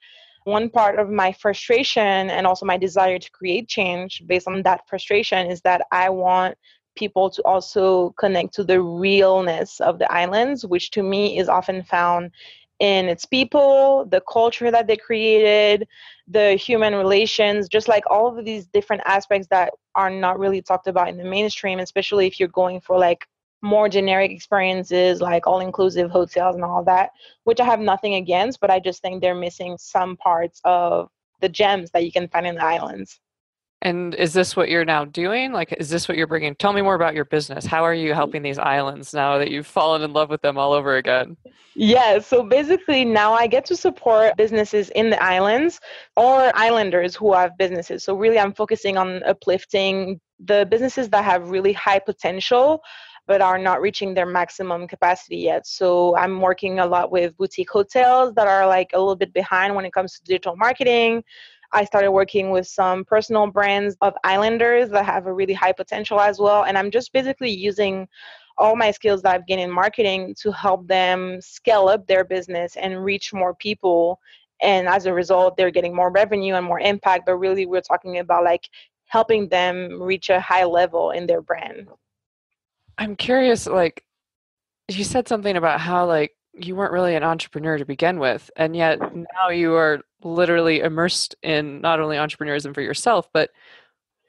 one 0.45 0.69
part 0.69 0.97
of 0.97 1.09
my 1.09 1.31
frustration 1.33 2.29
and 2.29 2.47
also 2.47 2.65
my 2.65 2.77
desire 2.77 3.19
to 3.19 3.31
create 3.31 3.67
change 3.67 4.23
based 4.25 4.47
on 4.47 4.63
that 4.63 4.81
frustration 4.87 5.47
is 5.47 5.61
that 5.61 5.85
I 5.91 6.09
want 6.09 6.55
people 6.95 7.29
to 7.29 7.41
also 7.43 8.13
connect 8.17 8.53
to 8.55 8.63
the 8.63 8.81
realness 8.81 9.79
of 9.79 9.99
the 9.99 10.11
islands, 10.11 10.65
which 10.65 10.91
to 10.91 11.03
me 11.03 11.37
is 11.37 11.47
often 11.47 11.83
found 11.83 12.31
in 12.79 13.09
its 13.09 13.25
people, 13.25 14.05
the 14.05 14.21
culture 14.21 14.71
that 14.71 14.87
they 14.87 14.95
created, 14.95 15.87
the 16.27 16.53
human 16.53 16.95
relations, 16.95 17.67
just 17.67 17.87
like 17.87 18.03
all 18.09 18.27
of 18.27 18.45
these 18.45 18.67
different 18.67 19.01
aspects 19.05 19.47
that 19.49 19.73
are 19.95 20.09
not 20.09 20.39
really 20.39 20.61
talked 20.61 20.87
about 20.87 21.09
in 21.09 21.17
the 21.17 21.23
mainstream, 21.23 21.79
especially 21.79 22.25
if 22.25 22.39
you're 22.39 22.49
going 22.49 22.79
for 22.79 22.97
like 22.97 23.27
more 23.61 23.89
generic 23.89 24.31
experiences 24.31 25.19
like 25.19 25.45
all 25.45 25.59
inclusive 25.59 26.09
hotels 26.09 26.55
and 26.55 26.63
all 26.63 26.83
that, 26.83 27.11
which 27.43 27.59
I 27.59 27.65
have 27.65 27.81
nothing 27.81 28.15
against, 28.15 28.61
but 28.61 28.71
I 28.71 28.79
just 28.79 29.01
think 29.01 29.21
they're 29.21 29.35
missing 29.35 29.77
some 29.77 30.15
parts 30.15 30.61
of 30.63 31.09
the 31.41 31.49
gems 31.49 31.91
that 31.91 32.05
you 32.05 32.11
can 32.11 32.27
find 32.29 32.47
in 32.47 32.55
the 32.55 32.63
islands. 32.63 33.19
And 33.81 34.13
is 34.15 34.33
this 34.33 34.55
what 34.55 34.69
you're 34.69 34.83
now 34.83 35.05
doing? 35.05 35.53
Like, 35.53 35.73
is 35.79 35.89
this 35.89 36.07
what 36.09 36.17
you're 36.17 36.27
bringing? 36.27 36.53
Tell 36.55 36.73
me 36.73 36.81
more 36.81 36.95
about 36.95 37.15
your 37.15 37.25
business. 37.25 37.65
How 37.65 37.83
are 37.83 37.93
you 37.93 38.13
helping 38.13 38.41
these 38.41 38.59
islands 38.59 39.13
now 39.13 39.37
that 39.37 39.51
you've 39.51 39.67
fallen 39.67 40.01
in 40.01 40.11
love 40.11 40.29
with 40.29 40.41
them 40.41 40.57
all 40.57 40.73
over 40.73 40.97
again? 40.97 41.37
Yeah, 41.75 42.19
so 42.19 42.43
basically 42.43 43.05
now 43.05 43.31
I 43.31 43.47
get 43.47 43.63
to 43.65 43.77
support 43.77 44.35
businesses 44.35 44.89
in 44.89 45.09
the 45.09 45.23
islands 45.23 45.79
or 46.17 46.51
islanders 46.55 47.15
who 47.15 47.33
have 47.33 47.57
businesses. 47.57 48.03
So, 48.03 48.15
really, 48.15 48.37
I'm 48.37 48.53
focusing 48.53 48.97
on 48.97 49.23
uplifting 49.23 50.19
the 50.43 50.67
businesses 50.69 51.07
that 51.09 51.23
have 51.23 51.49
really 51.49 51.71
high 51.71 51.99
potential 51.99 52.81
but 53.29 53.41
are 53.41 53.59
not 53.59 53.79
reaching 53.79 54.15
their 54.15 54.25
maximum 54.25 54.87
capacity 54.87 55.37
yet. 55.37 55.67
So 55.67 56.17
I'm 56.17 56.41
working 56.41 56.79
a 56.79 56.85
lot 56.87 57.11
with 57.11 57.37
boutique 57.37 57.69
hotels 57.69 58.33
that 58.33 58.47
are 58.47 58.65
like 58.65 58.89
a 58.95 58.97
little 58.97 59.15
bit 59.15 59.31
behind 59.33 59.75
when 59.75 59.85
it 59.85 59.93
comes 59.93 60.13
to 60.13 60.23
digital 60.23 60.55
marketing, 60.55 61.23
I 61.71 61.85
started 61.85 62.11
working 62.11 62.49
with 62.49 62.67
some 62.67 63.05
personal 63.05 63.47
brands 63.47 63.95
of 64.01 64.13
islanders 64.23 64.89
that 64.89 65.05
have 65.05 65.27
a 65.27 65.33
really 65.33 65.53
high 65.53 65.71
potential 65.71 66.19
as 66.19 66.39
well. 66.39 66.63
And 66.63 66.77
I'm 66.77 66.89
just 66.89 67.13
basically 67.13 67.51
using 67.51 68.07
all 68.57 68.75
my 68.75 68.91
skills 68.91 69.21
that 69.21 69.33
I've 69.35 69.47
gained 69.47 69.61
in 69.61 69.71
marketing 69.71 70.35
to 70.41 70.51
help 70.51 70.87
them 70.87 71.39
scale 71.41 71.87
up 71.87 72.07
their 72.07 72.25
business 72.25 72.75
and 72.75 73.03
reach 73.03 73.33
more 73.33 73.53
people. 73.55 74.19
And 74.61 74.87
as 74.87 75.05
a 75.05 75.13
result, 75.13 75.55
they're 75.55 75.71
getting 75.71 75.95
more 75.95 76.11
revenue 76.11 76.55
and 76.55 76.65
more 76.65 76.79
impact. 76.79 77.25
But 77.25 77.35
really, 77.35 77.65
we're 77.65 77.81
talking 77.81 78.17
about 78.19 78.43
like 78.43 78.67
helping 79.05 79.47
them 79.49 80.01
reach 80.01 80.29
a 80.29 80.39
high 80.39 80.65
level 80.65 81.11
in 81.11 81.27
their 81.27 81.41
brand. 81.41 81.87
I'm 82.97 83.15
curious, 83.15 83.65
like, 83.65 84.03
you 84.89 85.03
said 85.03 85.27
something 85.27 85.55
about 85.55 85.79
how, 85.79 86.05
like, 86.05 86.35
you 86.53 86.75
weren't 86.75 86.91
really 86.91 87.15
an 87.15 87.23
entrepreneur 87.23 87.77
to 87.77 87.85
begin 87.85 88.19
with 88.19 88.49
and 88.55 88.75
yet 88.75 88.99
now 89.15 89.49
you 89.49 89.73
are 89.73 89.99
literally 90.23 90.79
immersed 90.79 91.35
in 91.43 91.79
not 91.81 91.99
only 91.99 92.17
entrepreneurism 92.17 92.73
for 92.73 92.81
yourself 92.81 93.29
but 93.33 93.51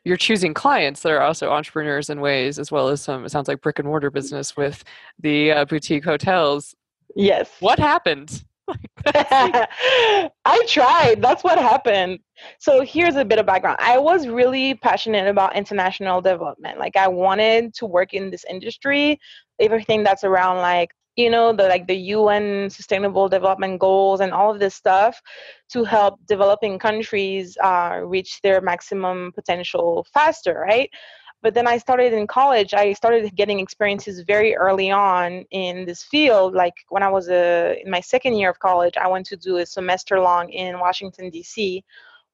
you're 0.04 0.16
choosing 0.16 0.54
clients 0.54 1.02
that 1.02 1.12
are 1.12 1.20
also 1.20 1.50
entrepreneurs 1.50 2.08
in 2.10 2.20
ways 2.20 2.58
as 2.58 2.70
well 2.70 2.88
as 2.88 3.00
some 3.00 3.24
it 3.24 3.30
sounds 3.30 3.48
like 3.48 3.60
brick 3.60 3.78
and 3.78 3.88
mortar 3.88 4.10
business 4.10 4.56
with 4.56 4.84
the 5.18 5.52
uh, 5.52 5.64
boutique 5.64 6.04
hotels 6.04 6.74
yes 7.16 7.50
what 7.60 7.78
happened 7.78 8.44
I 9.14 10.64
tried. 10.68 11.20
That's 11.20 11.42
what 11.42 11.58
happened. 11.58 12.20
So 12.58 12.82
here's 12.82 13.16
a 13.16 13.24
bit 13.24 13.38
of 13.38 13.46
background. 13.46 13.78
I 13.80 13.98
was 13.98 14.28
really 14.28 14.74
passionate 14.74 15.26
about 15.26 15.56
international 15.56 16.20
development. 16.20 16.78
Like 16.78 16.96
I 16.96 17.08
wanted 17.08 17.74
to 17.74 17.86
work 17.86 18.14
in 18.14 18.30
this 18.30 18.44
industry, 18.48 19.18
everything 19.58 20.04
that's 20.04 20.24
around 20.24 20.58
like 20.58 20.90
you 21.20 21.30
know, 21.30 21.52
the 21.52 21.68
like 21.68 21.86
the 21.86 22.00
UN 22.16 22.70
Sustainable 22.70 23.28
Development 23.28 23.78
Goals 23.78 24.20
and 24.20 24.32
all 24.32 24.50
of 24.50 24.58
this 24.58 24.74
stuff 24.74 25.20
to 25.70 25.84
help 25.84 26.18
developing 26.26 26.78
countries 26.78 27.56
uh, 27.62 28.00
reach 28.04 28.40
their 28.42 28.60
maximum 28.60 29.32
potential 29.32 30.06
faster, 30.12 30.54
right? 30.68 30.90
But 31.42 31.54
then 31.54 31.66
I 31.66 31.78
started 31.78 32.12
in 32.12 32.26
college. 32.26 32.74
I 32.74 32.92
started 32.92 33.34
getting 33.34 33.60
experiences 33.60 34.20
very 34.20 34.54
early 34.56 34.90
on 34.90 35.44
in 35.50 35.86
this 35.86 36.02
field. 36.02 36.54
Like 36.54 36.74
when 36.90 37.02
I 37.02 37.08
was 37.08 37.28
uh, 37.30 37.74
in 37.82 37.90
my 37.90 38.00
second 38.00 38.34
year 38.34 38.50
of 38.50 38.58
college, 38.58 38.96
I 38.96 39.08
went 39.08 39.26
to 39.26 39.36
do 39.36 39.56
a 39.56 39.66
semester 39.66 40.20
long 40.20 40.50
in 40.50 40.78
Washington, 40.78 41.30
D.C., 41.30 41.82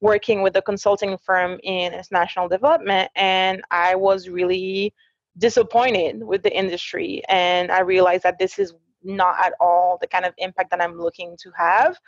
working 0.00 0.42
with 0.42 0.56
a 0.56 0.62
consulting 0.62 1.16
firm 1.18 1.58
in 1.62 1.94
international 1.94 2.48
development. 2.48 3.10
And 3.14 3.62
I 3.70 3.94
was 3.94 4.28
really 4.28 4.92
disappointed 5.38 6.22
with 6.22 6.42
the 6.42 6.56
industry. 6.56 7.22
And 7.28 7.70
I 7.70 7.80
realized 7.80 8.22
that 8.24 8.38
this 8.38 8.58
is 8.58 8.74
not 9.02 9.36
at 9.44 9.52
all 9.60 9.98
the 10.00 10.06
kind 10.06 10.24
of 10.24 10.34
impact 10.38 10.70
that 10.70 10.82
I'm 10.82 10.98
looking 10.98 11.36
to 11.42 11.50
have 11.56 11.98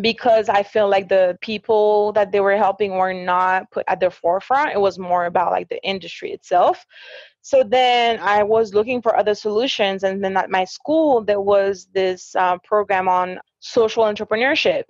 because 0.00 0.48
I 0.48 0.62
feel 0.62 0.88
like 0.88 1.08
the 1.08 1.38
people 1.40 2.12
that 2.14 2.32
they 2.32 2.40
were 2.40 2.56
helping 2.56 2.96
were 2.96 3.14
not 3.14 3.70
put 3.70 3.84
at 3.86 4.00
the 4.00 4.10
forefront. 4.10 4.72
It 4.72 4.80
was 4.80 4.98
more 4.98 5.26
about 5.26 5.52
like 5.52 5.68
the 5.68 5.82
industry 5.84 6.32
itself. 6.32 6.84
So 7.42 7.62
then 7.62 8.18
I 8.20 8.42
was 8.42 8.74
looking 8.74 9.00
for 9.02 9.16
other 9.16 9.34
solutions. 9.34 10.02
And 10.02 10.24
then 10.24 10.36
at 10.36 10.50
my 10.50 10.64
school, 10.64 11.22
there 11.22 11.40
was 11.40 11.88
this 11.92 12.34
uh, 12.34 12.58
program 12.64 13.08
on 13.08 13.38
social 13.60 14.02
entrepreneurship. 14.04 14.84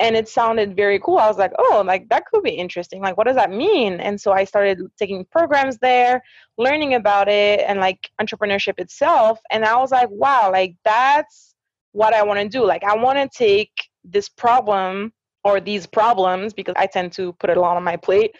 And 0.00 0.16
it 0.16 0.28
sounded 0.28 0.74
very 0.74 0.98
cool. 0.98 1.18
I 1.18 1.28
was 1.28 1.36
like, 1.36 1.52
oh, 1.58 1.82
like 1.86 2.08
that 2.08 2.24
could 2.24 2.42
be 2.42 2.50
interesting. 2.50 3.02
Like, 3.02 3.18
what 3.18 3.26
does 3.26 3.36
that 3.36 3.50
mean? 3.50 4.00
And 4.00 4.18
so 4.18 4.32
I 4.32 4.44
started 4.44 4.80
taking 4.98 5.26
programs 5.26 5.76
there, 5.76 6.22
learning 6.56 6.94
about 6.94 7.28
it 7.28 7.60
and 7.66 7.78
like 7.80 8.10
entrepreneurship 8.20 8.80
itself. 8.80 9.38
And 9.50 9.62
I 9.62 9.76
was 9.76 9.90
like, 9.90 10.08
wow, 10.10 10.50
like 10.50 10.74
that's 10.84 11.54
what 11.92 12.14
I 12.14 12.22
want 12.22 12.40
to 12.40 12.48
do. 12.48 12.64
Like, 12.64 12.82
I 12.82 12.96
want 12.96 13.18
to 13.18 13.28
take 13.36 13.90
this 14.02 14.28
problem 14.28 15.12
or 15.44 15.60
these 15.60 15.86
problems 15.86 16.54
because 16.54 16.74
I 16.78 16.86
tend 16.86 17.12
to 17.12 17.34
put 17.34 17.50
it 17.50 17.58
a 17.58 17.60
lot 17.60 17.76
on 17.76 17.84
my 17.84 17.96
plate. 17.96 18.34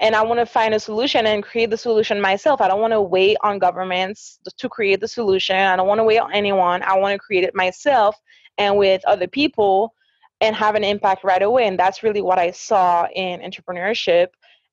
And 0.00 0.16
I 0.16 0.22
want 0.22 0.40
to 0.40 0.46
find 0.46 0.72
a 0.74 0.80
solution 0.80 1.26
and 1.26 1.42
create 1.42 1.68
the 1.68 1.76
solution 1.76 2.20
myself. 2.22 2.62
I 2.62 2.68
don't 2.68 2.80
want 2.80 2.94
to 2.94 3.02
wait 3.02 3.36
on 3.42 3.58
governments 3.58 4.40
to 4.56 4.68
create 4.68 5.00
the 5.00 5.08
solution. 5.08 5.56
I 5.56 5.76
don't 5.76 5.86
want 5.86 5.98
to 5.98 6.04
wait 6.04 6.18
on 6.18 6.32
anyone. 6.32 6.82
I 6.82 6.98
want 6.98 7.12
to 7.12 7.18
create 7.18 7.44
it 7.44 7.54
myself 7.54 8.16
and 8.56 8.78
with 8.78 9.02
other 9.06 9.26
people 9.26 9.94
and 10.42 10.54
have 10.54 10.74
an 10.74 10.84
impact 10.84 11.24
right 11.24 11.42
away. 11.42 11.66
And 11.66 11.78
that's 11.78 12.02
really 12.02 12.20
what 12.20 12.38
I 12.38 12.50
saw 12.50 13.06
in 13.14 13.40
entrepreneurship. 13.40 14.26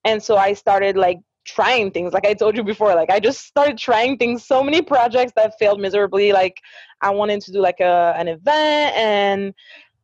And 0.04 0.22
so 0.22 0.36
I 0.36 0.54
started 0.54 0.98
like 0.98 1.20
trying 1.46 1.90
things 1.90 2.14
like 2.14 2.28
i 2.28 2.34
told 2.34 2.56
you 2.56 2.64
before 2.64 2.94
like 2.94 3.10
i 3.10 3.20
just 3.20 3.40
started 3.40 3.76
trying 3.76 4.18
things 4.18 4.46
so 4.46 4.62
many 4.62 4.84
projects 4.84 5.32
that 5.36 5.58
failed 5.58 5.80
miserably 5.80 6.32
like 6.32 6.56
i 7.02 7.10
wanted 7.10 7.42
to 7.42 7.52
do 7.52 7.60
like 7.60 7.80
a, 7.80 8.14
an 8.18 8.28
event 8.28 8.96
and 8.96 9.54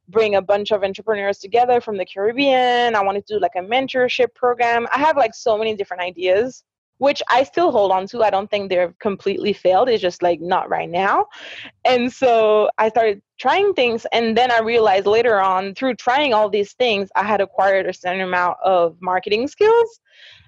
bring 0.09 0.35
a 0.35 0.41
bunch 0.41 0.71
of 0.71 0.83
entrepreneurs 0.83 1.39
together 1.39 1.81
from 1.81 1.97
the 1.97 2.05
Caribbean. 2.05 2.95
I 2.95 3.01
wanted 3.01 3.25
to 3.27 3.35
do 3.35 3.39
like 3.39 3.55
a 3.55 3.61
mentorship 3.61 4.33
program. 4.35 4.87
I 4.91 4.99
have 4.99 5.17
like 5.17 5.33
so 5.33 5.57
many 5.57 5.75
different 5.75 6.03
ideas, 6.03 6.63
which 6.97 7.21
I 7.29 7.43
still 7.43 7.71
hold 7.71 7.91
on 7.91 8.07
to. 8.07 8.23
I 8.23 8.29
don't 8.29 8.49
think 8.49 8.69
they're 8.69 8.95
completely 8.99 9.53
failed. 9.53 9.89
It's 9.89 10.01
just 10.01 10.21
like 10.21 10.39
not 10.41 10.69
right 10.69 10.89
now. 10.89 11.25
And 11.83 12.11
so 12.11 12.69
I 12.77 12.89
started 12.89 13.21
trying 13.39 13.73
things. 13.73 14.05
And 14.13 14.37
then 14.37 14.51
I 14.51 14.59
realized 14.59 15.05
later 15.05 15.39
on, 15.39 15.75
through 15.75 15.95
trying 15.95 16.33
all 16.33 16.49
these 16.49 16.73
things, 16.73 17.09
I 17.15 17.23
had 17.23 17.41
acquired 17.41 17.85
a 17.85 17.93
certain 17.93 18.21
amount 18.21 18.57
of 18.63 18.95
marketing 19.01 19.47
skills 19.47 19.99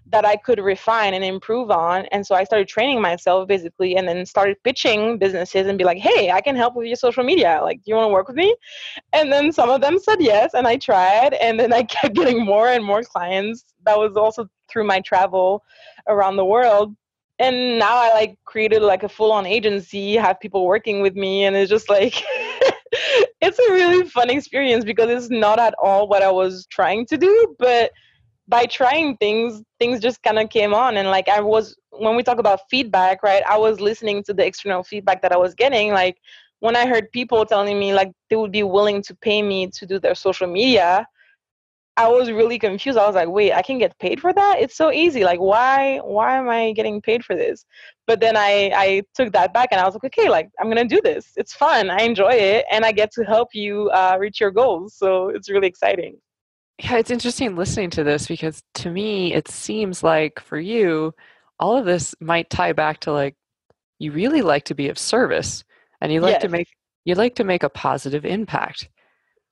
that 0.09 0.25
I 0.25 0.37
could 0.37 0.59
refine 0.59 1.13
and 1.13 1.23
improve 1.23 1.69
on. 1.69 2.05
And 2.07 2.25
so 2.25 2.35
I 2.35 2.43
started 2.45 2.67
training 2.67 3.01
myself 3.01 3.47
basically 3.47 3.97
and 3.97 4.07
then 4.07 4.25
started 4.25 4.55
pitching 4.63 5.17
businesses 5.17 5.67
and 5.67 5.77
be 5.77 5.83
like, 5.83 5.97
hey, 5.97 6.31
I 6.31 6.39
can 6.41 6.55
help 6.55 6.75
with 6.75 6.87
your 6.87 6.95
social 6.95 7.23
media. 7.23 7.59
Like, 7.61 7.77
do 7.77 7.83
you 7.87 7.95
want 7.95 8.07
to 8.09 8.13
work 8.13 8.27
with 8.27 8.37
me? 8.37 8.55
And 9.13 9.31
then 9.31 9.51
some 9.51 9.69
of 9.69 9.81
them 9.81 9.99
said 9.99 10.21
yes. 10.21 10.53
And 10.53 10.67
I 10.67 10.77
tried. 10.77 11.33
And 11.33 11.59
then 11.59 11.73
I 11.73 11.83
kept 11.95 12.15
getting 12.15 12.45
more 12.45 12.69
and 12.69 12.83
more 12.83 13.03
clients. 13.03 13.65
That 13.85 13.97
was 13.97 14.15
also 14.15 14.47
through 14.69 14.86
my 14.86 15.00
travel 15.01 15.63
around 16.07 16.36
the 16.38 16.45
world. 16.45 16.95
And 17.39 17.77
now 17.77 17.95
I 17.95 18.09
like 18.13 18.38
created 18.45 18.81
like 18.81 19.03
a 19.03 19.09
full 19.09 19.31
on 19.31 19.45
agency, 19.45 20.15
have 20.15 20.39
people 20.39 20.65
working 20.65 21.01
with 21.01 21.15
me. 21.15 21.45
And 21.45 21.55
it's 21.55 21.69
just 21.69 21.89
like, 21.89 22.15
it's 23.41 23.59
a 23.59 23.71
really 23.71 24.07
fun 24.09 24.29
experience 24.29 24.83
because 24.83 25.09
it's 25.09 25.29
not 25.29 25.59
at 25.59 25.75
all 25.81 26.07
what 26.07 26.24
I 26.24 26.31
was 26.31 26.65
trying 26.71 27.05
to 27.07 27.17
do. 27.17 27.55
But 27.59 27.91
by 28.47 28.65
trying 28.65 29.17
things 29.17 29.62
things 29.79 30.00
just 30.00 30.24
kind 30.24 30.39
of 30.39 30.50
came 30.50 30.74
on 30.74 30.97
and 30.97 31.09
like 31.09 31.27
i 31.27 31.39
was 31.39 31.75
when 31.91 32.15
we 32.15 32.24
talk 32.24 32.39
about 32.39 32.62
feedback 32.69 33.21
right 33.24 33.43
i 33.47 33.57
was 33.57 33.79
listening 33.79 34.24
to 34.24 34.33
the 34.33 34.45
external 34.45 34.83
feedback 34.83 35.21
that 35.21 35.31
i 35.31 35.38
was 35.38 35.53
getting 35.53 35.91
like 35.91 36.17
when 36.59 36.75
i 36.75 36.86
heard 36.88 37.12
people 37.12 37.45
telling 37.45 37.77
me 37.77 37.93
like 37.93 38.12
they 38.29 38.36
would 38.36 38.51
be 38.51 38.63
willing 38.63 39.01
to 39.01 39.15
pay 39.15 39.41
me 39.41 39.67
to 39.67 39.86
do 39.86 40.00
their 40.00 40.15
social 40.15 40.47
media 40.47 41.05
i 41.97 42.07
was 42.07 42.31
really 42.31 42.59
confused. 42.59 42.97
I 42.97 43.05
was 43.05 43.15
like 43.15 43.29
wait 43.29 43.53
i 43.53 43.61
can 43.61 43.77
get 43.77 43.97
paid 43.99 44.21
for 44.21 44.33
that? 44.33 44.57
It's 44.59 44.75
so 44.75 44.91
easy. 44.91 45.23
Like 45.23 45.39
why 45.39 45.97
why 45.97 46.37
am 46.37 46.49
i 46.49 46.71
getting 46.73 47.01
paid 47.01 47.25
for 47.25 47.35
this? 47.35 47.65
But 48.05 48.19
then 48.19 48.37
i 48.37 48.71
i 48.75 49.03
took 49.15 49.33
that 49.33 49.53
back 49.53 49.69
and 49.71 49.81
i 49.81 49.85
was 49.85 49.95
like 49.95 50.05
okay 50.05 50.29
like 50.29 50.49
i'm 50.59 50.69
gonna 50.69 50.85
do 50.85 51.01
this. 51.03 51.31
It's 51.35 51.53
fun. 51.53 51.89
I 51.89 52.01
enjoy 52.01 52.33
it 52.33 52.65
and 52.71 52.85
i 52.85 52.91
get 52.91 53.11
to 53.13 53.23
help 53.23 53.49
you 53.53 53.89
uh, 53.89 54.17
reach 54.19 54.39
your 54.39 54.51
goals. 54.51 54.95
So 54.95 55.29
it's 55.29 55.49
really 55.49 55.67
exciting. 55.67 56.17
Yeah, 56.83 56.97
it's 56.97 57.09
interesting 57.09 57.55
listening 57.55 57.89
to 57.91 58.03
this 58.03 58.27
because 58.27 58.61
to 58.75 58.91
me, 58.91 59.33
it 59.33 59.47
seems 59.47 60.03
like 60.03 60.39
for 60.39 60.59
you, 60.59 61.13
all 61.59 61.75
of 61.75 61.85
this 61.85 62.13
might 62.19 62.51
tie 62.51 62.73
back 62.73 62.99
to 63.01 63.11
like 63.11 63.35
you 63.97 64.11
really 64.11 64.41
like 64.41 64.65
to 64.65 64.75
be 64.75 64.89
of 64.89 64.99
service 64.99 65.63
and 66.01 66.11
you 66.11 66.21
like 66.21 66.33
yes. 66.33 66.41
to 66.43 66.49
make 66.49 66.67
you 67.03 67.15
like 67.15 67.35
to 67.35 67.43
make 67.43 67.63
a 67.63 67.69
positive 67.69 68.25
impact. 68.25 68.89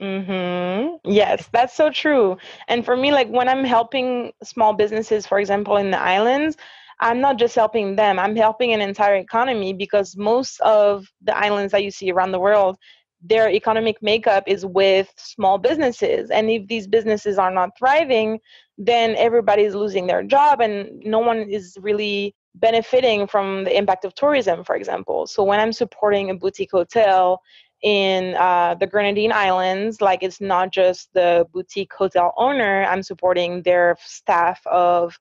Mhm. 0.01 0.99
Yes, 1.05 1.47
that's 1.53 1.73
so 1.73 1.89
true. 1.89 2.37
And 2.67 2.83
for 2.83 2.97
me 2.97 3.11
like 3.13 3.29
when 3.29 3.47
I'm 3.47 3.63
helping 3.63 4.33
small 4.43 4.73
businesses 4.73 5.25
for 5.25 5.39
example 5.39 5.77
in 5.77 5.89
the 5.91 5.99
islands, 5.99 6.57
I'm 6.99 7.21
not 7.21 7.37
just 7.37 7.55
helping 7.55 7.95
them, 7.95 8.19
I'm 8.19 8.35
helping 8.35 8.73
an 8.73 8.81
entire 8.81 9.15
economy 9.15 9.73
because 9.73 10.15
most 10.17 10.59
of 10.61 11.07
the 11.21 11.35
islands 11.37 11.71
that 11.71 11.83
you 11.83 11.91
see 11.91 12.11
around 12.11 12.31
the 12.31 12.39
world, 12.39 12.77
their 13.21 13.49
economic 13.49 14.01
makeup 14.01 14.43
is 14.47 14.65
with 14.65 15.11
small 15.17 15.57
businesses. 15.57 16.29
And 16.29 16.49
if 16.49 16.67
these 16.67 16.87
businesses 16.87 17.37
are 17.37 17.51
not 17.51 17.71
thriving, 17.77 18.39
then 18.77 19.15
everybody 19.17 19.63
is 19.63 19.75
losing 19.75 20.07
their 20.07 20.23
job 20.23 20.59
and 20.61 20.89
no 21.05 21.19
one 21.19 21.49
is 21.49 21.77
really 21.81 22.35
benefiting 22.55 23.27
from 23.27 23.63
the 23.65 23.75
impact 23.77 24.05
of 24.05 24.13
tourism, 24.15 24.63
for 24.63 24.75
example. 24.75 25.27
So 25.27 25.43
when 25.43 25.59
I'm 25.59 25.73
supporting 25.73 26.29
a 26.29 26.35
boutique 26.35 26.71
hotel 26.71 27.41
in 27.83 28.35
uh, 28.35 28.75
the 28.79 28.87
Grenadine 28.87 29.31
Islands, 29.31 30.01
like 30.01 30.23
it's 30.23 30.41
not 30.41 30.71
just 30.71 31.09
the 31.13 31.45
boutique 31.53 31.93
hotel 31.93 32.33
owner, 32.37 32.83
I'm 32.83 33.03
supporting 33.03 33.61
their 33.63 33.97
staff 33.99 34.65
of 34.65 35.17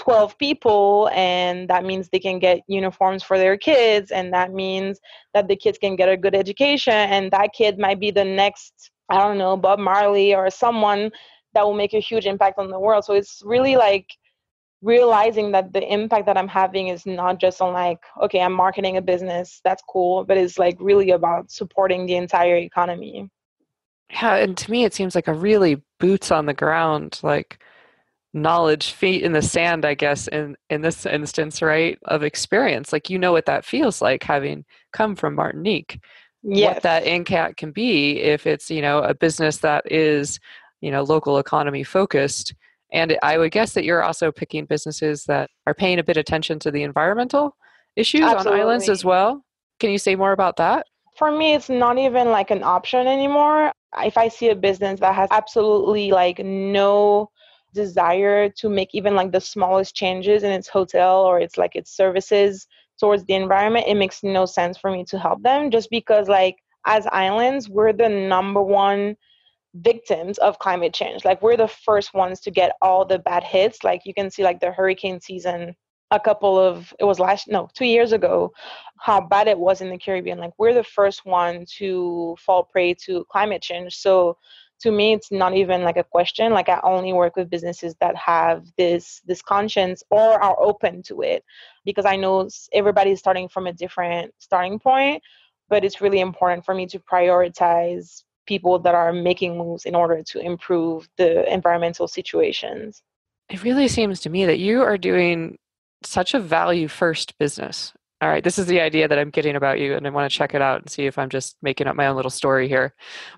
12 0.00 0.38
people 0.38 1.10
and 1.12 1.68
that 1.68 1.84
means 1.84 2.08
they 2.08 2.18
can 2.18 2.38
get 2.38 2.60
uniforms 2.68 3.22
for 3.22 3.36
their 3.36 3.58
kids 3.58 4.10
and 4.10 4.32
that 4.32 4.52
means 4.52 4.98
that 5.34 5.46
the 5.46 5.56
kids 5.56 5.76
can 5.76 5.94
get 5.94 6.08
a 6.08 6.16
good 6.16 6.34
education 6.34 6.94
and 6.94 7.30
that 7.30 7.50
kid 7.52 7.78
might 7.78 8.00
be 8.00 8.10
the 8.10 8.24
next 8.24 8.90
i 9.10 9.18
don't 9.18 9.36
know 9.36 9.58
bob 9.58 9.78
marley 9.78 10.34
or 10.34 10.48
someone 10.48 11.10
that 11.54 11.64
will 11.64 11.74
make 11.74 11.94
a 11.94 12.00
huge 12.00 12.26
impact 12.26 12.58
on 12.58 12.70
the 12.70 12.78
world. 12.78 13.04
So 13.04 13.14
it's 13.14 13.42
really 13.44 13.76
like 13.76 14.06
realizing 14.82 15.52
that 15.52 15.72
the 15.72 15.92
impact 15.92 16.26
that 16.26 16.38
i'm 16.38 16.48
having 16.48 16.88
is 16.88 17.04
not 17.04 17.38
just 17.38 17.60
on 17.60 17.72
like 17.72 18.00
okay 18.22 18.40
i'm 18.40 18.52
marketing 18.52 18.96
a 18.96 19.02
business 19.02 19.60
that's 19.62 19.82
cool 19.88 20.24
but 20.24 20.36
it's 20.36 20.58
like 20.58 20.76
really 20.80 21.10
about 21.10 21.50
supporting 21.50 22.06
the 22.06 22.16
entire 22.16 22.56
economy. 22.56 23.28
Yeah 24.10 24.36
and 24.36 24.56
to 24.56 24.70
me 24.70 24.84
it 24.84 24.94
seems 24.94 25.14
like 25.14 25.28
a 25.28 25.34
really 25.34 25.82
boots 25.98 26.30
on 26.30 26.46
the 26.46 26.54
ground 26.54 27.20
like 27.22 27.62
knowledge 28.32 28.92
feet 28.92 29.22
in 29.22 29.32
the 29.32 29.42
sand 29.42 29.84
i 29.84 29.92
guess 29.92 30.28
in 30.28 30.56
in 30.70 30.82
this 30.82 31.04
instance 31.04 31.60
right 31.62 31.98
of 32.04 32.22
experience. 32.22 32.92
Like 32.92 33.10
you 33.10 33.18
know 33.18 33.32
what 33.32 33.46
that 33.46 33.64
feels 33.64 34.00
like 34.00 34.22
having 34.22 34.64
come 34.92 35.16
from 35.16 35.34
martinique. 35.34 36.00
Yes. 36.42 36.74
what 36.74 36.82
that 36.84 37.06
impact 37.06 37.58
can 37.58 37.70
be 37.70 38.18
if 38.18 38.46
it's 38.46 38.70
you 38.70 38.80
know 38.80 39.00
a 39.00 39.14
business 39.14 39.58
that 39.58 39.90
is 39.92 40.40
you 40.80 40.90
know 40.90 41.02
local 41.02 41.38
economy 41.38 41.82
focused 41.84 42.54
and 42.92 43.16
i 43.22 43.38
would 43.38 43.52
guess 43.52 43.72
that 43.74 43.84
you're 43.84 44.02
also 44.02 44.30
picking 44.32 44.64
businesses 44.64 45.24
that 45.24 45.50
are 45.66 45.74
paying 45.74 45.98
a 45.98 46.04
bit 46.04 46.16
attention 46.16 46.58
to 46.58 46.70
the 46.70 46.82
environmental 46.82 47.56
issues 47.96 48.22
Absolutely. 48.22 48.52
on 48.52 48.66
islands 48.66 48.88
as 48.88 49.04
well. 49.04 49.44
Can 49.78 49.90
you 49.90 49.98
say 49.98 50.14
more 50.14 50.32
about 50.32 50.56
that? 50.56 50.86
For 51.16 51.30
me 51.30 51.54
it's 51.54 51.68
not 51.68 51.98
even 51.98 52.30
like 52.30 52.50
an 52.50 52.62
option 52.62 53.06
anymore. 53.06 53.72
If 53.98 54.16
i 54.16 54.28
see 54.28 54.50
a 54.50 54.54
business 54.54 55.00
that 55.00 55.14
has 55.14 55.28
absolutely 55.32 56.10
like 56.10 56.38
no 56.38 57.30
desire 57.74 58.48
to 58.48 58.68
make 58.68 58.94
even 58.94 59.14
like 59.14 59.32
the 59.32 59.40
smallest 59.40 59.94
changes 59.94 60.42
in 60.42 60.50
its 60.50 60.68
hotel 60.68 61.22
or 61.22 61.40
its 61.40 61.56
like 61.56 61.76
its 61.76 61.94
services 61.96 62.66
towards 62.98 63.24
the 63.24 63.34
environment 63.34 63.86
it 63.86 63.94
makes 63.94 64.22
no 64.22 64.44
sense 64.44 64.76
for 64.76 64.90
me 64.90 65.04
to 65.04 65.18
help 65.18 65.40
them 65.42 65.70
just 65.70 65.88
because 65.90 66.28
like 66.28 66.56
as 66.86 67.06
islands 67.12 67.68
we're 67.68 67.92
the 67.92 68.08
number 68.08 68.60
one 68.60 69.16
victims 69.74 70.38
of 70.38 70.58
climate 70.58 70.92
change. 70.92 71.24
Like 71.24 71.42
we're 71.42 71.56
the 71.56 71.68
first 71.68 72.14
ones 72.14 72.40
to 72.40 72.50
get 72.50 72.76
all 72.82 73.04
the 73.04 73.18
bad 73.18 73.44
hits. 73.44 73.84
Like 73.84 74.02
you 74.04 74.14
can 74.14 74.30
see 74.30 74.42
like 74.42 74.60
the 74.60 74.72
hurricane 74.72 75.20
season 75.20 75.74
a 76.12 76.18
couple 76.18 76.58
of 76.58 76.92
it 76.98 77.04
was 77.04 77.20
last 77.20 77.46
no 77.46 77.68
two 77.72 77.84
years 77.84 78.10
ago 78.10 78.52
how 78.98 79.20
bad 79.20 79.46
it 79.46 79.58
was 79.58 79.80
in 79.80 79.90
the 79.90 79.98
caribbean. 79.98 80.38
Like 80.38 80.52
we're 80.58 80.74
the 80.74 80.84
first 80.84 81.24
one 81.24 81.64
to 81.78 82.36
fall 82.38 82.64
prey 82.64 82.94
to 83.06 83.24
climate 83.30 83.62
change. 83.62 83.96
So 83.96 84.36
to 84.80 84.90
me 84.90 85.12
it's 85.12 85.30
not 85.30 85.54
even 85.54 85.82
like 85.82 85.96
a 85.96 86.04
question. 86.04 86.52
Like 86.52 86.68
i 86.68 86.80
only 86.82 87.12
work 87.12 87.36
with 87.36 87.48
businesses 87.48 87.94
that 88.00 88.16
have 88.16 88.66
this 88.76 89.20
this 89.24 89.40
conscience 89.40 90.02
or 90.10 90.42
are 90.42 90.60
open 90.60 91.02
to 91.04 91.22
it 91.22 91.44
because 91.84 92.04
i 92.06 92.16
know 92.16 92.48
everybody's 92.72 93.20
starting 93.20 93.48
from 93.48 93.66
a 93.66 93.72
different 93.72 94.34
starting 94.38 94.78
point 94.78 95.22
but 95.68 95.84
it's 95.84 96.00
really 96.00 96.20
important 96.20 96.64
for 96.64 96.74
me 96.74 96.84
to 96.84 96.98
prioritize 96.98 98.24
people 98.46 98.78
that 98.78 98.94
are 98.94 99.12
making 99.12 99.56
moves 99.56 99.84
in 99.84 99.94
order 99.94 100.22
to 100.22 100.40
improve 100.40 101.08
the 101.16 101.50
environmental 101.52 102.08
situations 102.08 103.02
it 103.48 103.62
really 103.62 103.88
seems 103.88 104.20
to 104.20 104.30
me 104.30 104.44
that 104.44 104.58
you 104.58 104.82
are 104.82 104.98
doing 104.98 105.58
such 106.02 106.34
a 106.34 106.40
value 106.40 106.88
first 106.88 107.36
business 107.38 107.92
all 108.22 108.28
right, 108.28 108.44
this 108.44 108.58
is 108.58 108.66
the 108.66 108.80
idea 108.80 109.08
that 109.08 109.18
I'm 109.18 109.30
getting 109.30 109.56
about 109.56 109.80
you, 109.80 109.94
and 109.94 110.06
I 110.06 110.10
want 110.10 110.30
to 110.30 110.36
check 110.36 110.54
it 110.54 110.60
out 110.60 110.82
and 110.82 110.90
see 110.90 111.06
if 111.06 111.16
I'm 111.16 111.30
just 111.30 111.56
making 111.62 111.86
up 111.86 111.96
my 111.96 112.06
own 112.06 112.16
little 112.16 112.30
story 112.30 112.68
here. 112.68 112.94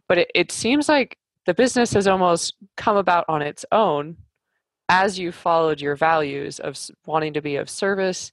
But 0.09 0.19
it, 0.19 0.31
it 0.35 0.51
seems 0.51 0.89
like 0.89 1.17
the 1.47 1.55
business 1.55 1.93
has 1.93 2.09
almost 2.09 2.55
come 2.77 2.97
about 2.97 3.25
on 3.29 3.43
its 3.43 3.65
own 3.71 4.17
as 4.89 5.19
you 5.19 5.31
followed 5.31 5.81
your 5.81 5.95
values 5.95 6.59
of 6.59 6.77
wanting 7.07 7.33
to 7.35 7.41
be 7.41 7.57
of 7.57 7.71
service 7.71 8.33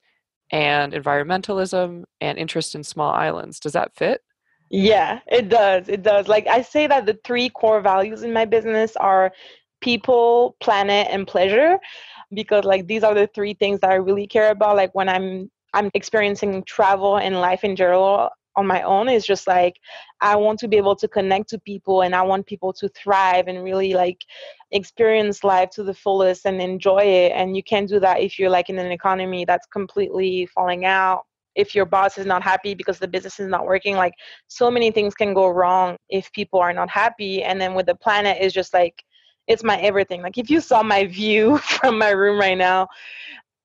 and 0.52 0.94
environmentalism 0.94 2.04
and 2.20 2.38
interest 2.40 2.74
in 2.74 2.84
small 2.84 3.12
islands. 3.12 3.60
Does 3.60 3.74
that 3.74 3.96
fit? 3.96 4.22
Yeah, 4.70 5.20
it 5.28 5.50
does. 5.50 5.90
It 5.90 6.04
does. 6.04 6.28
Like 6.28 6.48
I 6.48 6.62
say 6.62 6.88
that 6.88 7.06
the 7.06 7.20
three 7.24 7.50
core 7.50 7.82
values 7.82 8.24
in 8.24 8.34
my 8.34 8.46
business 8.46 8.96
are 8.98 9.32
people, 9.82 10.56
planet, 10.60 11.08
and 11.10 11.28
pleasure 11.28 11.80
because 12.34 12.66
like 12.66 12.88
these 12.88 13.04
are 13.04 13.16
the 13.16 13.28
three 13.36 13.54
things 13.56 13.82
that 13.82 13.92
I 13.92 13.96
really 13.96 14.28
care 14.28 14.52
about 14.52 14.78
like 14.78 14.96
when 14.96 15.10
I'm 15.10 15.52
I'm 15.76 15.92
experiencing 15.96 16.64
travel 16.66 17.18
and 17.18 17.42
life 17.42 17.64
in 17.66 17.76
general 17.78 18.30
on 18.58 18.68
my 18.68 18.84
own 18.84 19.10
is 19.10 19.26
just 19.26 19.48
like 19.48 19.76
I 20.22 20.36
want 20.36 20.60
to 20.62 20.70
be 20.70 20.78
able 20.78 20.96
to 20.98 21.08
connect 21.10 21.50
to 21.52 21.60
people 21.60 22.02
and 22.04 22.16
I 22.16 22.24
want 22.24 22.48
people 22.48 22.74
to 22.76 22.90
thrive 22.90 23.48
and 23.50 23.64
really 23.64 23.94
like 23.96 24.24
experience 24.72 25.44
life 25.46 25.72
to 25.72 25.84
the 25.84 25.94
fullest 25.96 26.46
and 26.46 26.62
enjoy 26.62 27.00
it. 27.04 27.34
And 27.34 27.56
you 27.58 27.64
can't 27.64 27.90
do 27.90 28.00
that 28.02 28.22
if 28.22 28.40
you're 28.40 28.50
like 28.52 28.70
in 28.70 28.80
an 28.80 28.92
economy 28.92 29.46
that's 29.46 29.68
completely 29.68 30.48
falling 30.48 30.86
out. 30.86 31.26
If 31.60 31.76
your 31.76 31.86
boss 31.86 32.18
is 32.18 32.26
not 32.26 32.44
happy 32.44 32.74
because 32.74 33.00
the 33.00 33.08
business 33.08 33.40
is 33.40 33.48
not 33.48 33.66
working, 33.66 33.96
like 33.96 34.14
so 34.48 34.72
many 34.72 34.92
things 34.92 35.14
can 35.14 35.34
go 35.34 35.48
wrong 35.50 35.98
if 36.10 36.32
people 36.32 36.60
are 36.60 36.74
not 36.74 36.90
happy. 36.90 37.44
And 37.44 37.60
then 37.60 37.74
with 37.74 37.86
the 37.88 37.96
planet 37.96 38.38
is 38.42 38.54
just 38.54 38.74
like 38.74 39.04
it's 39.48 39.64
my 39.64 39.78
everything. 39.80 40.22
Like 40.22 40.38
if 40.38 40.50
you 40.50 40.62
saw 40.62 40.84
my 40.84 41.06
view 41.06 41.58
from 41.76 41.98
my 41.98 42.12
room 42.12 42.40
right 42.40 42.58
now, 42.58 42.88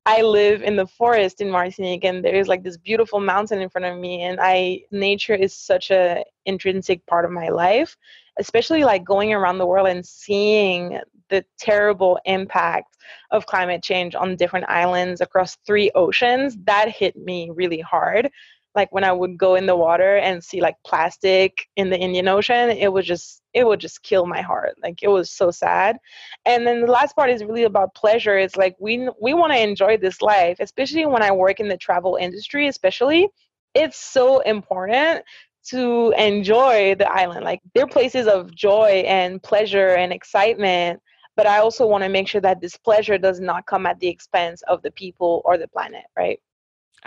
I 0.07 0.21
live 0.21 0.63
in 0.63 0.77
the 0.77 0.87
forest 0.87 1.41
in 1.41 1.51
Martinique 1.51 2.05
and 2.05 2.23
there 2.23 2.35
is 2.35 2.47
like 2.47 2.63
this 2.63 2.77
beautiful 2.77 3.21
mountain 3.21 3.61
in 3.61 3.71
front 3.71 3.87
of 3.87 3.99
me 3.99 4.23
and 4.23 4.39
I 4.41 4.83
nature 4.91 5.35
is 5.35 5.55
such 5.57 5.91
a 5.91 6.23
intrinsic 6.45 7.07
part 7.07 7.25
of 7.25 7.31
my 7.31 7.49
life 7.49 7.97
especially 8.39 8.85
like 8.85 9.05
going 9.05 9.33
around 9.33 9.59
the 9.59 9.67
world 9.67 9.89
and 9.89 10.05
seeing 10.05 11.01
the 11.35 11.45
terrible 11.59 12.19
impact 12.25 12.97
of 13.31 13.47
climate 13.47 13.83
change 13.83 14.15
on 14.15 14.37
different 14.37 14.69
islands 14.69 15.21
across 15.21 15.57
three 15.67 15.91
oceans 15.95 16.57
that 16.65 16.89
hit 16.89 17.17
me 17.17 17.51
really 17.55 17.81
hard 17.81 18.31
like 18.75 18.93
when 18.93 19.05
I 19.05 19.13
would 19.13 19.39
go 19.39 19.55
in 19.55 19.67
the 19.67 19.77
water 19.77 20.17
and 20.17 20.43
see 20.43 20.61
like 20.61 20.77
plastic 20.85 21.69
in 21.77 21.91
the 21.91 21.99
Indian 21.99 22.29
Ocean, 22.29 22.71
it 22.71 22.93
would 22.93 23.05
just 23.05 23.43
it 23.53 23.65
would 23.65 23.79
just 23.79 24.03
kill 24.03 24.27
my 24.27 24.41
heart. 24.41 24.75
Like 24.83 25.03
it 25.03 25.09
was 25.09 25.31
so 25.31 25.51
sad. 25.51 25.97
And 26.45 26.67
then 26.67 26.81
the 26.81 26.91
last 26.91 27.15
part 27.15 27.31
is 27.31 27.45
really 27.45 27.65
about 27.65 27.95
pleasure. 27.95 28.37
It's 28.37 28.57
like 28.57 28.75
we 28.81 29.09
we 29.21 29.35
want 29.35 29.53
to 29.53 29.63
enjoy 29.63 29.97
this 29.99 30.21
life, 30.21 30.57
especially 30.61 31.07
when 31.07 31.23
I 31.23 31.31
work 31.31 31.61
in 31.61 31.69
the 31.69 31.77
travel 31.77 32.17
industry, 32.21 32.67
especially. 32.69 33.29
It's 33.75 33.99
so 33.99 34.41
important 34.41 35.25
to 35.69 36.13
enjoy 36.19 36.95
the 36.97 37.11
island. 37.11 37.45
Like 37.45 37.61
they're 37.75 37.87
places 37.87 38.27
of 38.27 38.55
joy 38.55 39.05
and 39.07 39.43
pleasure 39.43 39.95
and 39.95 40.13
excitement, 40.13 41.01
but 41.37 41.47
I 41.47 41.59
also 41.59 41.87
want 41.87 42.05
to 42.05 42.09
make 42.09 42.29
sure 42.29 42.41
that 42.41 42.61
this 42.61 42.77
pleasure 42.77 43.19
does 43.19 43.41
not 43.41 43.67
come 43.67 43.87
at 43.87 43.99
the 44.01 44.09
expense 44.09 44.63
of 44.63 44.83
the 44.83 44.91
people 44.91 45.43
or 45.45 45.59
the 45.59 45.69
planet, 45.69 46.05
right? 46.17 46.41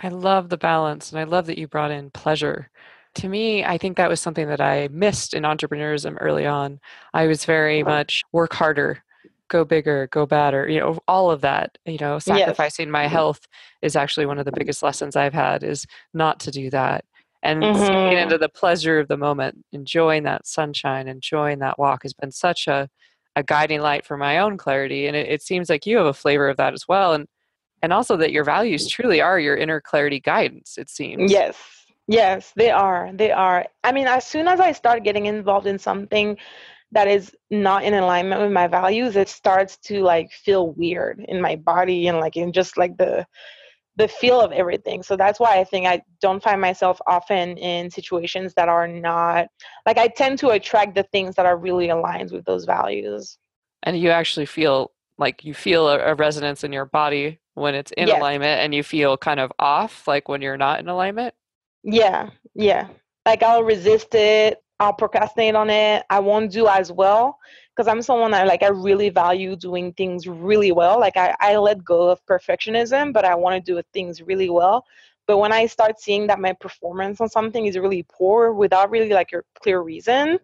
I 0.00 0.08
love 0.08 0.48
the 0.48 0.58
balance 0.58 1.10
and 1.10 1.18
I 1.18 1.24
love 1.24 1.46
that 1.46 1.58
you 1.58 1.66
brought 1.66 1.90
in 1.90 2.10
pleasure. 2.10 2.70
To 3.16 3.28
me, 3.28 3.64
I 3.64 3.78
think 3.78 3.96
that 3.96 4.08
was 4.08 4.20
something 4.20 4.46
that 4.48 4.60
I 4.60 4.88
missed 4.92 5.34
in 5.34 5.42
entrepreneurism 5.42 6.16
early 6.20 6.46
on. 6.46 6.78
I 7.14 7.26
was 7.26 7.44
very 7.44 7.82
much 7.82 8.22
work 8.32 8.52
harder, 8.52 9.02
go 9.48 9.64
bigger, 9.64 10.08
go 10.12 10.24
better, 10.24 10.68
you 10.68 10.78
know, 10.78 10.98
all 11.08 11.30
of 11.30 11.40
that, 11.40 11.78
you 11.84 11.98
know, 11.98 12.18
sacrificing 12.18 12.88
yes. 12.88 12.92
my 12.92 13.04
mm-hmm. 13.04 13.14
health 13.14 13.48
is 13.82 13.96
actually 13.96 14.26
one 14.26 14.38
of 14.38 14.44
the 14.44 14.52
biggest 14.52 14.82
lessons 14.82 15.16
I've 15.16 15.34
had 15.34 15.64
is 15.64 15.86
not 16.14 16.38
to 16.40 16.50
do 16.50 16.70
that. 16.70 17.04
And 17.42 17.62
mm-hmm. 17.62 18.16
into 18.16 18.38
the 18.38 18.48
pleasure 18.48 18.98
of 18.98 19.08
the 19.08 19.16
moment, 19.16 19.64
enjoying 19.72 20.24
that 20.24 20.46
sunshine, 20.46 21.08
enjoying 21.08 21.60
that 21.60 21.78
walk 21.78 22.02
has 22.02 22.12
been 22.12 22.32
such 22.32 22.66
a, 22.66 22.88
a 23.38 23.42
guiding 23.42 23.80
light 23.80 24.04
for 24.04 24.16
my 24.16 24.38
own 24.38 24.56
clarity. 24.56 25.06
And 25.06 25.16
it, 25.16 25.28
it 25.28 25.42
seems 25.42 25.70
like 25.70 25.86
you 25.86 25.96
have 25.96 26.06
a 26.06 26.12
flavor 26.12 26.48
of 26.48 26.56
that 26.56 26.74
as 26.74 26.86
well. 26.88 27.14
And 27.14 27.26
and 27.82 27.92
also 27.92 28.16
that 28.16 28.32
your 28.32 28.44
values 28.44 28.86
mm. 28.86 28.90
truly 28.90 29.20
are 29.20 29.38
your 29.38 29.56
inner 29.56 29.80
clarity 29.80 30.20
guidance 30.20 30.78
it 30.78 30.90
seems 30.90 31.30
yes 31.30 31.56
yes 32.06 32.52
they 32.56 32.70
are 32.70 33.10
they 33.14 33.30
are 33.30 33.66
i 33.84 33.92
mean 33.92 34.06
as 34.06 34.26
soon 34.26 34.48
as 34.48 34.60
i 34.60 34.72
start 34.72 35.04
getting 35.04 35.26
involved 35.26 35.66
in 35.66 35.78
something 35.78 36.36
that 36.90 37.06
is 37.06 37.34
not 37.50 37.84
in 37.84 37.94
alignment 37.94 38.40
with 38.40 38.50
my 38.50 38.66
values 38.66 39.16
it 39.16 39.28
starts 39.28 39.76
to 39.76 40.02
like 40.02 40.30
feel 40.32 40.70
weird 40.72 41.24
in 41.28 41.40
my 41.40 41.56
body 41.56 42.08
and 42.08 42.18
like 42.18 42.36
in 42.36 42.52
just 42.52 42.76
like 42.76 42.96
the 42.96 43.26
the 43.98 44.08
feel 44.08 44.40
of 44.40 44.52
everything. 44.52 45.02
So 45.02 45.16
that's 45.16 45.38
why 45.40 45.58
i 45.58 45.64
think 45.64 45.86
i 45.86 46.00
don't 46.20 46.42
find 46.42 46.60
myself 46.60 47.00
often 47.06 47.58
in 47.58 47.90
situations 47.90 48.54
that 48.54 48.68
are 48.68 48.88
not 48.88 49.48
like 49.84 49.98
i 49.98 50.06
tend 50.08 50.38
to 50.38 50.50
attract 50.50 50.94
the 50.94 51.02
things 51.12 51.34
that 51.34 51.46
are 51.46 51.58
really 51.58 51.90
aligned 51.90 52.30
with 52.30 52.44
those 52.44 52.64
values. 52.64 53.38
And 53.82 53.98
you 53.98 54.10
actually 54.10 54.46
feel 54.46 54.92
like 55.18 55.44
you 55.44 55.52
feel 55.52 55.88
a, 55.88 55.98
a 55.98 56.14
resonance 56.14 56.64
in 56.64 56.72
your 56.72 56.86
body 56.86 57.40
when 57.54 57.74
it's 57.74 57.92
in 57.92 58.08
yes. 58.08 58.18
alignment 58.18 58.60
and 58.60 58.74
you 58.74 58.82
feel 58.82 59.16
kind 59.16 59.40
of 59.40 59.52
off 59.58 60.06
like 60.06 60.28
when 60.28 60.40
you're 60.40 60.56
not 60.56 60.80
in 60.80 60.88
alignment? 60.88 61.34
Yeah 61.82 62.30
yeah. 62.54 62.88
Like 63.26 63.42
i'll 63.42 63.64
resist 63.64 64.14
it 64.14 64.58
i'll 64.80 64.92
procrastinate 64.92 65.56
on 65.56 65.70
it 65.70 66.04
i 66.08 66.20
won't 66.20 66.52
do 66.52 66.68
as 66.68 66.92
well 66.92 67.38
because 67.78 67.88
i'm 67.88 68.02
someone 68.02 68.32
that 68.32 68.48
like 68.48 68.64
i 68.64 68.68
really 68.68 69.08
value 69.08 69.54
doing 69.54 69.92
things 69.92 70.26
really 70.26 70.72
well 70.72 70.98
like 70.98 71.16
i, 71.16 71.34
I 71.40 71.56
let 71.56 71.84
go 71.84 72.08
of 72.08 72.24
perfectionism 72.26 73.12
but 73.12 73.24
i 73.24 73.34
want 73.36 73.54
to 73.64 73.72
do 73.72 73.80
things 73.92 74.20
really 74.20 74.50
well 74.50 74.84
but 75.28 75.38
when 75.38 75.52
i 75.52 75.64
start 75.66 76.00
seeing 76.00 76.26
that 76.26 76.40
my 76.40 76.52
performance 76.54 77.20
on 77.20 77.28
something 77.28 77.66
is 77.66 77.78
really 77.78 78.04
poor 78.10 78.52
without 78.52 78.90
really 78.90 79.10
like 79.10 79.32
a 79.32 79.42
clear 79.62 79.80
reason 79.80 80.38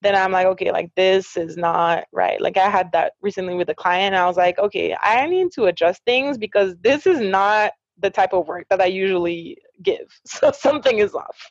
then 0.00 0.14
I'm 0.14 0.30
like, 0.30 0.46
okay, 0.46 0.70
like 0.70 0.94
this 0.94 1.36
is 1.36 1.56
not 1.56 2.04
right. 2.12 2.40
Like 2.40 2.56
I 2.56 2.70
had 2.70 2.92
that 2.92 3.14
recently 3.20 3.54
with 3.54 3.68
a 3.68 3.74
client. 3.74 4.14
I 4.14 4.26
was 4.28 4.36
like, 4.36 4.56
okay, 4.60 4.96
I 5.02 5.26
need 5.26 5.50
to 5.54 5.64
adjust 5.64 6.04
things 6.04 6.38
because 6.38 6.76
this 6.82 7.04
is 7.04 7.18
not 7.18 7.72
the 8.00 8.08
type 8.08 8.32
of 8.32 8.46
work 8.46 8.66
that 8.70 8.80
I 8.80 8.86
usually 8.86 9.58
give. 9.82 10.06
So 10.26 10.52
something 10.52 10.98
is 10.98 11.14
off. 11.14 11.50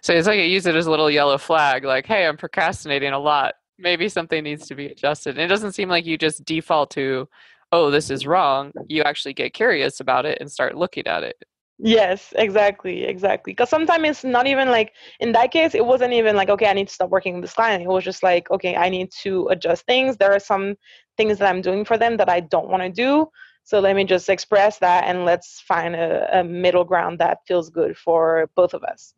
so 0.00 0.12
it's 0.12 0.28
like 0.28 0.38
you 0.38 0.44
use 0.44 0.66
it 0.66 0.76
as 0.76 0.86
a 0.86 0.90
little 0.90 1.10
yellow 1.10 1.38
flag, 1.38 1.84
like, 1.84 2.06
hey, 2.06 2.24
I'm 2.24 2.36
procrastinating 2.36 3.12
a 3.12 3.18
lot. 3.18 3.54
Maybe 3.80 4.08
something 4.08 4.44
needs 4.44 4.66
to 4.66 4.74
be 4.74 4.86
adjusted. 4.86 5.36
And 5.36 5.44
it 5.44 5.48
doesn't 5.48 5.72
seem 5.72 5.88
like 5.88 6.04
you 6.04 6.18
just 6.18 6.44
default 6.44 6.90
to, 6.92 7.28
oh, 7.72 7.90
this 7.90 8.10
is 8.10 8.26
wrong. 8.26 8.72
You 8.88 9.02
actually 9.02 9.34
get 9.34 9.54
curious 9.54 10.00
about 10.00 10.26
it 10.26 10.38
and 10.40 10.50
start 10.50 10.76
looking 10.76 11.06
at 11.06 11.22
it. 11.22 11.36
Yes, 11.82 12.34
exactly, 12.36 13.04
exactly. 13.04 13.52
Because 13.54 13.70
sometimes 13.70 14.06
it's 14.06 14.24
not 14.24 14.46
even 14.46 14.68
like 14.68 14.92
in 15.18 15.32
that 15.32 15.50
case, 15.50 15.74
it 15.74 15.84
wasn't 15.84 16.12
even 16.12 16.36
like 16.36 16.50
okay, 16.50 16.66
I 16.66 16.74
need 16.74 16.88
to 16.88 16.94
stop 16.94 17.08
working 17.08 17.34
with 17.34 17.42
this 17.42 17.54
client. 17.54 17.82
It 17.82 17.88
was 17.88 18.04
just 18.04 18.22
like 18.22 18.50
okay, 18.50 18.76
I 18.76 18.90
need 18.90 19.10
to 19.22 19.48
adjust 19.48 19.86
things. 19.86 20.18
There 20.18 20.32
are 20.32 20.40
some 20.40 20.74
things 21.16 21.38
that 21.38 21.48
I'm 21.48 21.62
doing 21.62 21.86
for 21.86 21.96
them 21.96 22.18
that 22.18 22.28
I 22.28 22.40
don't 22.40 22.68
want 22.68 22.82
to 22.82 22.90
do. 22.90 23.28
So 23.64 23.80
let 23.80 23.96
me 23.96 24.04
just 24.04 24.28
express 24.28 24.78
that 24.78 25.04
and 25.04 25.24
let's 25.24 25.60
find 25.60 25.94
a, 25.94 26.40
a 26.40 26.44
middle 26.44 26.84
ground 26.84 27.18
that 27.20 27.38
feels 27.46 27.70
good 27.70 27.96
for 27.96 28.50
both 28.56 28.74
of 28.74 28.82
us. 28.82 29.14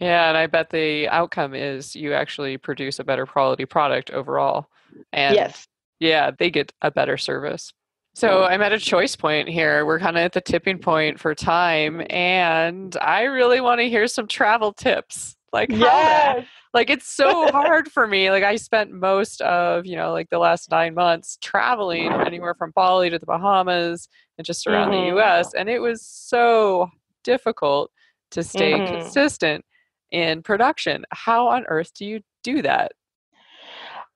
Yeah, 0.00 0.28
and 0.28 0.36
I 0.36 0.46
bet 0.46 0.70
the 0.70 1.08
outcome 1.08 1.54
is 1.54 1.94
you 1.94 2.14
actually 2.14 2.56
produce 2.56 2.98
a 2.98 3.04
better 3.04 3.26
quality 3.26 3.66
product 3.66 4.10
overall. 4.10 4.70
And 5.12 5.34
yes. 5.34 5.66
Yeah, 5.98 6.30
they 6.36 6.50
get 6.50 6.72
a 6.80 6.90
better 6.90 7.18
service. 7.18 7.72
So 8.14 8.44
I'm 8.44 8.62
at 8.62 8.72
a 8.72 8.78
choice 8.78 9.14
point 9.14 9.48
here. 9.48 9.84
We're 9.86 10.00
kind 10.00 10.16
of 10.16 10.22
at 10.22 10.32
the 10.32 10.40
tipping 10.40 10.78
point 10.78 11.20
for 11.20 11.34
time, 11.34 12.02
and 12.10 12.96
I 13.00 13.24
really 13.24 13.60
want 13.60 13.80
to 13.80 13.88
hear 13.88 14.06
some 14.06 14.26
travel 14.26 14.72
tips. 14.72 15.36
Like, 15.52 15.70
yes. 15.70 16.46
like 16.74 16.90
it's 16.90 17.12
so 17.12 17.46
hard 17.48 17.90
for 17.90 18.06
me. 18.06 18.30
Like 18.30 18.42
I 18.42 18.56
spent 18.56 18.92
most 18.92 19.40
of 19.42 19.86
you 19.86 19.96
know 19.96 20.12
like 20.12 20.30
the 20.30 20.38
last 20.38 20.70
nine 20.70 20.94
months 20.94 21.38
traveling 21.40 22.12
anywhere 22.12 22.54
from 22.54 22.72
Bali 22.74 23.10
to 23.10 23.18
the 23.18 23.26
Bahamas 23.26 24.08
and 24.38 24.44
just 24.44 24.66
around 24.66 24.90
mm-hmm. 24.90 25.02
the 25.02 25.06
U.S. 25.16 25.54
And 25.54 25.68
it 25.68 25.80
was 25.80 26.04
so 26.04 26.90
difficult 27.22 27.90
to 28.32 28.42
stay 28.42 28.72
mm-hmm. 28.72 28.94
consistent 28.94 29.64
in 30.10 30.42
production. 30.42 31.04
How 31.10 31.48
on 31.48 31.64
earth 31.66 31.92
do 31.94 32.04
you 32.04 32.20
do 32.42 32.62
that? 32.62 32.92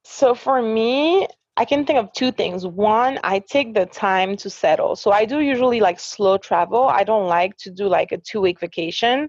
So 0.04 0.34
for 0.34 0.60
me, 0.60 1.26
I 1.56 1.64
can 1.64 1.86
think 1.86 1.98
of 1.98 2.12
two 2.12 2.32
things. 2.32 2.66
One, 2.66 3.18
I 3.22 3.38
take 3.38 3.74
the 3.74 3.86
time 3.86 4.36
to 4.38 4.50
settle. 4.50 4.96
So 4.96 5.12
I 5.12 5.24
do 5.24 5.40
usually 5.40 5.80
like 5.80 6.00
slow 6.00 6.36
travel. 6.36 6.84
I 6.88 7.04
don't 7.04 7.28
like 7.28 7.56
to 7.58 7.70
do 7.70 7.86
like 7.86 8.12
a 8.12 8.18
two 8.18 8.40
week 8.40 8.58
vacation 8.58 9.28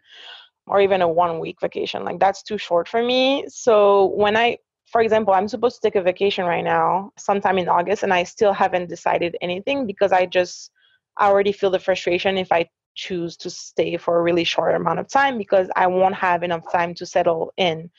or 0.68 0.82
even 0.82 1.02
a 1.02 1.08
one 1.08 1.40
week 1.40 1.58
vacation. 1.62 2.04
Like 2.04 2.20
that's 2.20 2.42
too 2.42 2.58
short 2.58 2.88
for 2.88 3.04
me. 3.04 3.46
So 3.48 4.08
when 4.16 4.36
I, 4.36 4.58
for 4.88 5.02
example, 5.02 5.34
I'm 5.34 5.48
supposed 5.48 5.76
to 5.76 5.88
take 5.88 5.96
a 5.96 6.02
vacation 6.02 6.46
right 6.46 6.64
now, 6.64 7.12
sometime 7.18 7.60
in 7.60 7.70
August, 7.70 8.04
and 8.04 8.14
I 8.14 8.24
still 8.24 8.54
haven't 8.54 8.90
decided 8.90 9.38
anything 9.42 9.86
because 9.86 10.12
I 10.12 10.26
just 10.26 10.72
I 11.18 11.28
already 11.28 11.52
feel 11.52 11.70
the 11.70 11.80
frustration 11.80 12.38
if 12.38 12.52
I 12.52 12.68
choose 12.96 13.38
to 13.38 13.50
stay 13.50 13.98
for 13.98 14.20
a 14.20 14.24
really 14.24 14.44
short 14.44 14.76
amount 14.76 15.00
of 15.00 15.08
time 15.08 15.38
because 15.38 15.70
I 15.76 15.88
won't 15.88 16.16
have 16.16 16.44
enough 16.44 16.72
time 16.72 16.94
to 16.96 17.06
settle 17.06 17.54
in 17.58 17.90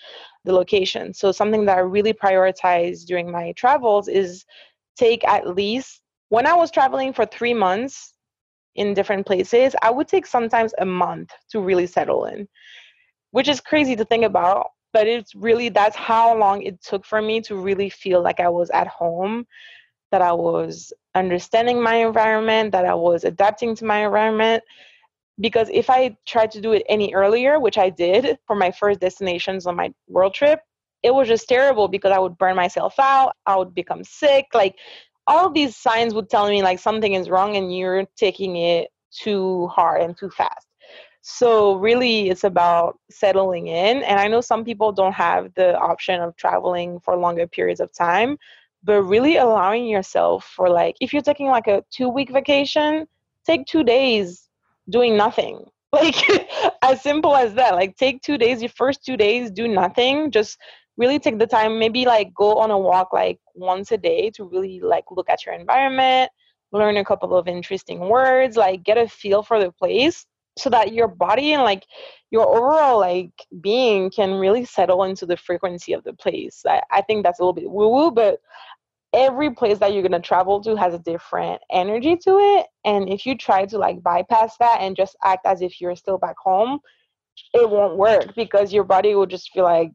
the 0.44 0.52
location. 0.52 1.12
So 1.14 1.32
something 1.32 1.64
that 1.66 1.76
I 1.76 1.80
really 1.80 2.12
prioritize 2.12 3.04
during 3.04 3.30
my 3.30 3.52
travels 3.52 4.08
is 4.08 4.44
take 4.96 5.22
at 5.24 5.54
least 5.54 6.00
when 6.28 6.46
I 6.46 6.54
was 6.54 6.70
traveling 6.70 7.12
for 7.12 7.26
3 7.26 7.54
months 7.54 8.14
in 8.74 8.94
different 8.94 9.26
places, 9.26 9.74
I 9.82 9.90
would 9.90 10.08
take 10.08 10.26
sometimes 10.26 10.74
a 10.78 10.84
month 10.84 11.30
to 11.50 11.60
really 11.60 11.86
settle 11.86 12.26
in. 12.26 12.48
Which 13.30 13.48
is 13.48 13.60
crazy 13.60 13.96
to 13.96 14.04
think 14.04 14.24
about, 14.24 14.70
but 14.92 15.06
it's 15.06 15.34
really 15.34 15.68
that's 15.68 15.96
how 15.96 16.36
long 16.36 16.62
it 16.62 16.80
took 16.82 17.04
for 17.04 17.20
me 17.20 17.40
to 17.42 17.56
really 17.56 17.90
feel 17.90 18.22
like 18.22 18.40
I 18.40 18.48
was 18.48 18.70
at 18.70 18.86
home, 18.86 19.46
that 20.10 20.22
I 20.22 20.32
was 20.32 20.92
understanding 21.18 21.82
my 21.82 21.96
environment, 21.96 22.72
that 22.72 22.84
I 22.84 22.94
was 22.94 23.24
adapting 23.24 23.74
to 23.76 23.84
my 23.84 24.04
environment. 24.04 24.62
Because 25.38 25.68
if 25.70 25.90
I 25.90 26.16
tried 26.26 26.50
to 26.52 26.60
do 26.60 26.72
it 26.72 26.82
any 26.88 27.12
earlier, 27.12 27.60
which 27.60 27.76
I 27.76 27.90
did 27.90 28.38
for 28.46 28.56
my 28.56 28.70
first 28.70 29.00
destinations 29.00 29.66
on 29.66 29.76
my 29.76 29.92
world 30.08 30.32
trip, 30.32 30.60
it 31.02 31.14
was 31.14 31.28
just 31.28 31.48
terrible 31.48 31.88
because 31.88 32.12
I 32.12 32.18
would 32.18 32.38
burn 32.38 32.56
myself 32.56 32.98
out. 32.98 33.32
I 33.46 33.56
would 33.56 33.74
become 33.74 34.02
sick. 34.02 34.46
Like 34.54 34.76
all 35.26 35.50
these 35.50 35.76
signs 35.76 36.14
would 36.14 36.30
tell 36.30 36.48
me 36.48 36.62
like 36.62 36.78
something 36.78 37.14
is 37.14 37.28
wrong 37.28 37.56
and 37.56 37.76
you're 37.76 38.06
taking 38.16 38.56
it 38.56 38.88
too 39.10 39.66
hard 39.68 40.02
and 40.02 40.16
too 40.16 40.30
fast. 40.30 40.66
So 41.22 41.74
really 41.74 42.30
it's 42.30 42.44
about 42.44 42.98
settling 43.10 43.66
in 43.66 44.02
and 44.04 44.20
I 44.20 44.28
know 44.28 44.40
some 44.40 44.64
people 44.64 44.92
don't 44.92 45.12
have 45.12 45.52
the 45.54 45.76
option 45.76 46.20
of 46.20 46.36
traveling 46.36 47.00
for 47.00 47.16
longer 47.16 47.46
periods 47.46 47.80
of 47.80 47.92
time, 47.92 48.38
but 48.86 49.02
really 49.02 49.36
allowing 49.36 49.86
yourself 49.86 50.44
for 50.56 50.70
like 50.70 50.96
if 51.00 51.12
you're 51.12 51.28
taking 51.30 51.48
like 51.48 51.66
a 51.66 51.84
2 51.90 52.08
week 52.08 52.30
vacation, 52.30 53.06
take 53.44 53.66
2 53.66 53.84
days 53.84 54.48
doing 54.88 55.16
nothing. 55.16 55.64
Like 55.92 56.16
as 56.82 57.00
simple 57.00 57.34
as 57.36 57.54
that. 57.54 57.74
Like 57.74 57.96
take 57.96 58.20
2 58.20 58.36
days, 58.36 58.60
your 58.60 58.68
first 58.70 59.04
2 59.06 59.16
days 59.16 59.50
do 59.50 59.66
nothing, 59.66 60.30
just 60.30 60.58
really 60.96 61.18
take 61.18 61.38
the 61.38 61.46
time 61.46 61.78
maybe 61.78 62.04
like 62.04 62.34
go 62.34 62.58
on 62.58 62.70
a 62.70 62.78
walk 62.78 63.12
like 63.12 63.38
once 63.54 63.92
a 63.92 63.98
day 63.98 64.30
to 64.30 64.44
really 64.44 64.80
like 64.80 65.04
look 65.10 65.28
at 65.28 65.44
your 65.44 65.54
environment 65.54 66.30
learn 66.72 66.96
a 66.96 67.04
couple 67.04 67.36
of 67.36 67.48
interesting 67.48 68.00
words 68.00 68.56
like 68.56 68.82
get 68.82 68.98
a 68.98 69.08
feel 69.08 69.42
for 69.42 69.60
the 69.60 69.70
place 69.72 70.26
so 70.58 70.70
that 70.70 70.92
your 70.92 71.08
body 71.08 71.52
and 71.52 71.62
like 71.62 71.84
your 72.30 72.46
overall 72.48 72.98
like 72.98 73.30
being 73.60 74.10
can 74.10 74.32
really 74.34 74.64
settle 74.64 75.04
into 75.04 75.26
the 75.26 75.36
frequency 75.36 75.92
of 75.92 76.02
the 76.04 76.14
place 76.14 76.62
i, 76.66 76.82
I 76.90 77.02
think 77.02 77.24
that's 77.24 77.40
a 77.40 77.42
little 77.42 77.52
bit 77.52 77.70
woo 77.70 77.88
woo 77.88 78.10
but 78.10 78.40
every 79.16 79.50
place 79.50 79.78
that 79.78 79.92
you're 79.92 80.02
going 80.02 80.12
to 80.12 80.20
travel 80.20 80.60
to 80.62 80.76
has 80.76 80.94
a 80.94 80.98
different 80.98 81.60
energy 81.72 82.16
to 82.16 82.38
it 82.38 82.66
and 82.84 83.08
if 83.08 83.26
you 83.26 83.36
try 83.36 83.64
to 83.64 83.78
like 83.78 84.02
bypass 84.02 84.56
that 84.58 84.78
and 84.80 84.94
just 84.94 85.16
act 85.24 85.46
as 85.46 85.62
if 85.62 85.80
you're 85.80 85.96
still 85.96 86.18
back 86.18 86.36
home 86.38 86.78
it 87.54 87.68
won't 87.68 87.96
work 87.96 88.34
because 88.34 88.72
your 88.72 88.84
body 88.84 89.14
will 89.14 89.26
just 89.26 89.50
feel 89.52 89.64
like 89.64 89.92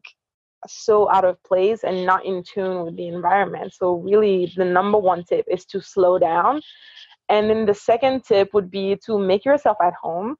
so 0.66 1.10
out 1.10 1.24
of 1.24 1.42
place 1.44 1.84
and 1.84 2.06
not 2.06 2.24
in 2.24 2.42
tune 2.42 2.84
with 2.84 2.96
the 2.96 3.08
environment. 3.08 3.72
So, 3.74 3.94
really, 3.94 4.52
the 4.56 4.64
number 4.64 4.98
one 4.98 5.24
tip 5.24 5.46
is 5.50 5.64
to 5.66 5.80
slow 5.80 6.18
down. 6.18 6.60
And 7.28 7.48
then 7.48 7.66
the 7.66 7.74
second 7.74 8.24
tip 8.24 8.52
would 8.52 8.70
be 8.70 8.96
to 9.06 9.18
make 9.18 9.44
yourself 9.44 9.78
at 9.82 9.94
home. 9.94 10.36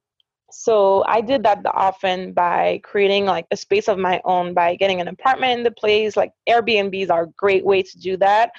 So, 0.53 1.05
I 1.07 1.21
did 1.21 1.43
that 1.45 1.61
often 1.67 2.33
by 2.33 2.81
creating 2.85 3.27
like 3.27 3.47
a 3.51 3.57
space 3.57 3.89
of 3.89 3.99
my 3.99 4.21
own 4.25 4.55
by 4.55 4.77
getting 4.77 5.01
an 5.01 5.09
apartment 5.09 5.59
in 5.59 5.63
the 5.63 5.71
place. 5.71 6.17
Like, 6.17 6.33
Airbnbs 6.49 7.11
are 7.11 7.25
a 7.25 7.31
great 7.37 7.65
way 7.65 7.83
to 7.83 7.99
do 7.99 8.17
that 8.19 8.53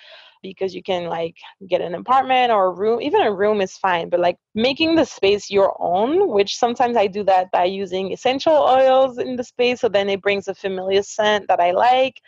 because 0.44 0.76
you 0.76 0.84
can 0.84 1.06
like 1.06 1.38
get 1.68 1.82
an 1.82 1.96
apartment 1.96 2.52
or 2.52 2.68
a 2.68 2.72
room 2.72 3.02
even 3.02 3.22
a 3.22 3.34
room 3.34 3.62
is 3.62 3.78
fine 3.78 4.10
but 4.10 4.20
like 4.20 4.38
making 4.54 4.94
the 4.96 5.06
space 5.06 5.50
your 5.50 5.76
own 5.80 6.30
which 6.30 6.58
sometimes 6.58 6.96
i 6.96 7.08
do 7.08 7.24
that 7.24 7.50
by 7.52 7.64
using 7.64 8.12
essential 8.12 8.54
oils 8.54 9.18
in 9.18 9.36
the 9.36 9.44
space 9.44 9.80
so 9.80 9.90
then 9.90 10.10
it 10.10 10.22
brings 10.22 10.48
a 10.48 10.54
familiar 10.54 11.02
scent 11.02 11.48
that 11.48 11.60
i 11.60 11.72
like 11.72 12.22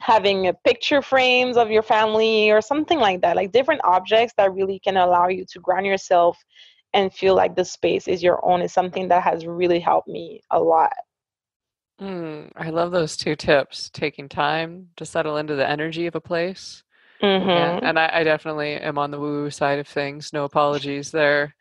having 0.00 0.48
a 0.48 0.54
picture 0.66 1.00
frames 1.00 1.56
of 1.56 1.70
your 1.70 1.82
family 1.82 2.50
or 2.50 2.60
something 2.60 3.00
like 3.00 3.20
that 3.22 3.36
like 3.36 3.52
different 3.52 3.80
objects 3.84 4.34
that 4.36 4.52
really 4.52 4.78
can 4.78 4.96
allow 4.96 5.28
you 5.28 5.44
to 5.44 5.58
ground 5.58 5.86
yourself 5.86 6.38
and 6.94 7.12
feel 7.12 7.34
like 7.34 7.56
the 7.56 7.64
space 7.64 8.08
is 8.08 8.22
your 8.22 8.44
own 8.44 8.62
is 8.62 8.72
something 8.72 9.08
that 9.08 9.22
has 9.22 9.46
really 9.46 9.80
helped 9.80 10.08
me 10.08 10.40
a 10.50 10.60
lot 10.60 10.92
Mm, 12.00 12.50
I 12.56 12.70
love 12.70 12.90
those 12.90 13.16
two 13.16 13.36
tips 13.36 13.88
taking 13.90 14.28
time 14.28 14.88
to 14.96 15.04
settle 15.04 15.36
into 15.36 15.54
the 15.54 15.68
energy 15.68 16.06
of 16.06 16.16
a 16.16 16.20
place 16.20 16.82
Mm-hmm. 17.22 17.48
And, 17.48 17.84
and 17.84 17.98
I, 17.98 18.10
I, 18.12 18.24
definitely 18.24 18.72
am 18.72 18.98
on 18.98 19.12
the 19.12 19.20
woo 19.20 19.42
woo 19.42 19.50
side 19.50 19.78
of 19.78 19.86
things. 19.86 20.32
No 20.32 20.44
apologies 20.44 21.12
there. 21.12 21.54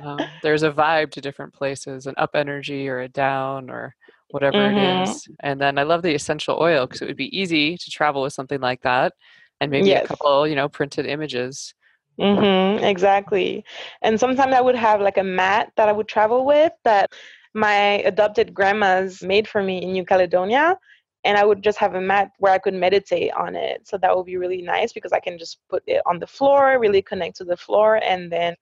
um, 0.00 0.20
there's 0.44 0.62
a 0.62 0.70
vibe 0.70 1.10
to 1.12 1.20
different 1.20 1.52
places, 1.52 2.06
an 2.06 2.14
up 2.16 2.30
energy 2.34 2.88
or 2.88 3.00
a 3.00 3.08
down 3.08 3.68
or 3.68 3.96
whatever 4.30 4.58
mm-hmm. 4.58 4.78
it 4.78 5.08
is. 5.08 5.28
And 5.40 5.60
then 5.60 5.76
I 5.76 5.82
love 5.82 6.02
the 6.02 6.14
essential 6.14 6.58
oil 6.60 6.86
because 6.86 7.02
it 7.02 7.06
would 7.06 7.16
be 7.16 7.36
easy 7.36 7.76
to 7.76 7.90
travel 7.90 8.22
with 8.22 8.32
something 8.32 8.60
like 8.60 8.82
that 8.82 9.12
and 9.60 9.72
maybe 9.72 9.88
yes. 9.88 10.04
a 10.04 10.08
couple, 10.08 10.46
you 10.46 10.54
know, 10.54 10.68
printed 10.68 11.04
images. 11.04 11.74
Mm-hmm, 12.18 12.84
exactly. 12.84 13.64
And 14.02 14.18
sometimes 14.18 14.52
I 14.52 14.60
would 14.60 14.74
have 14.74 15.00
like 15.00 15.18
a 15.18 15.22
mat 15.22 15.72
that 15.76 15.88
I 15.88 15.92
would 15.92 16.08
travel 16.08 16.44
with 16.44 16.72
that 16.84 17.12
my 17.54 18.00
adopted 18.04 18.52
grandmas 18.52 19.22
made 19.22 19.48
for 19.48 19.62
me 19.62 19.82
in 19.82 19.92
New 19.92 20.04
Caledonia 20.04 20.78
and 21.24 21.36
I 21.36 21.44
would 21.44 21.62
just 21.62 21.78
have 21.78 21.94
a 21.94 22.00
mat 22.00 22.30
where 22.38 22.52
I 22.52 22.58
could 22.58 22.74
meditate 22.74 23.32
on 23.32 23.56
it. 23.56 23.86
So 23.86 23.98
that 23.98 24.16
would 24.16 24.26
be 24.26 24.36
really 24.36 24.62
nice 24.62 24.92
because 24.92 25.12
I 25.12 25.20
can 25.20 25.38
just 25.38 25.58
put 25.68 25.82
it 25.86 26.02
on 26.06 26.18
the 26.18 26.26
floor, 26.26 26.78
really 26.78 27.02
connect 27.02 27.36
to 27.36 27.44
the 27.44 27.56
floor, 27.56 28.00
and 28.02 28.30
then 28.30 28.54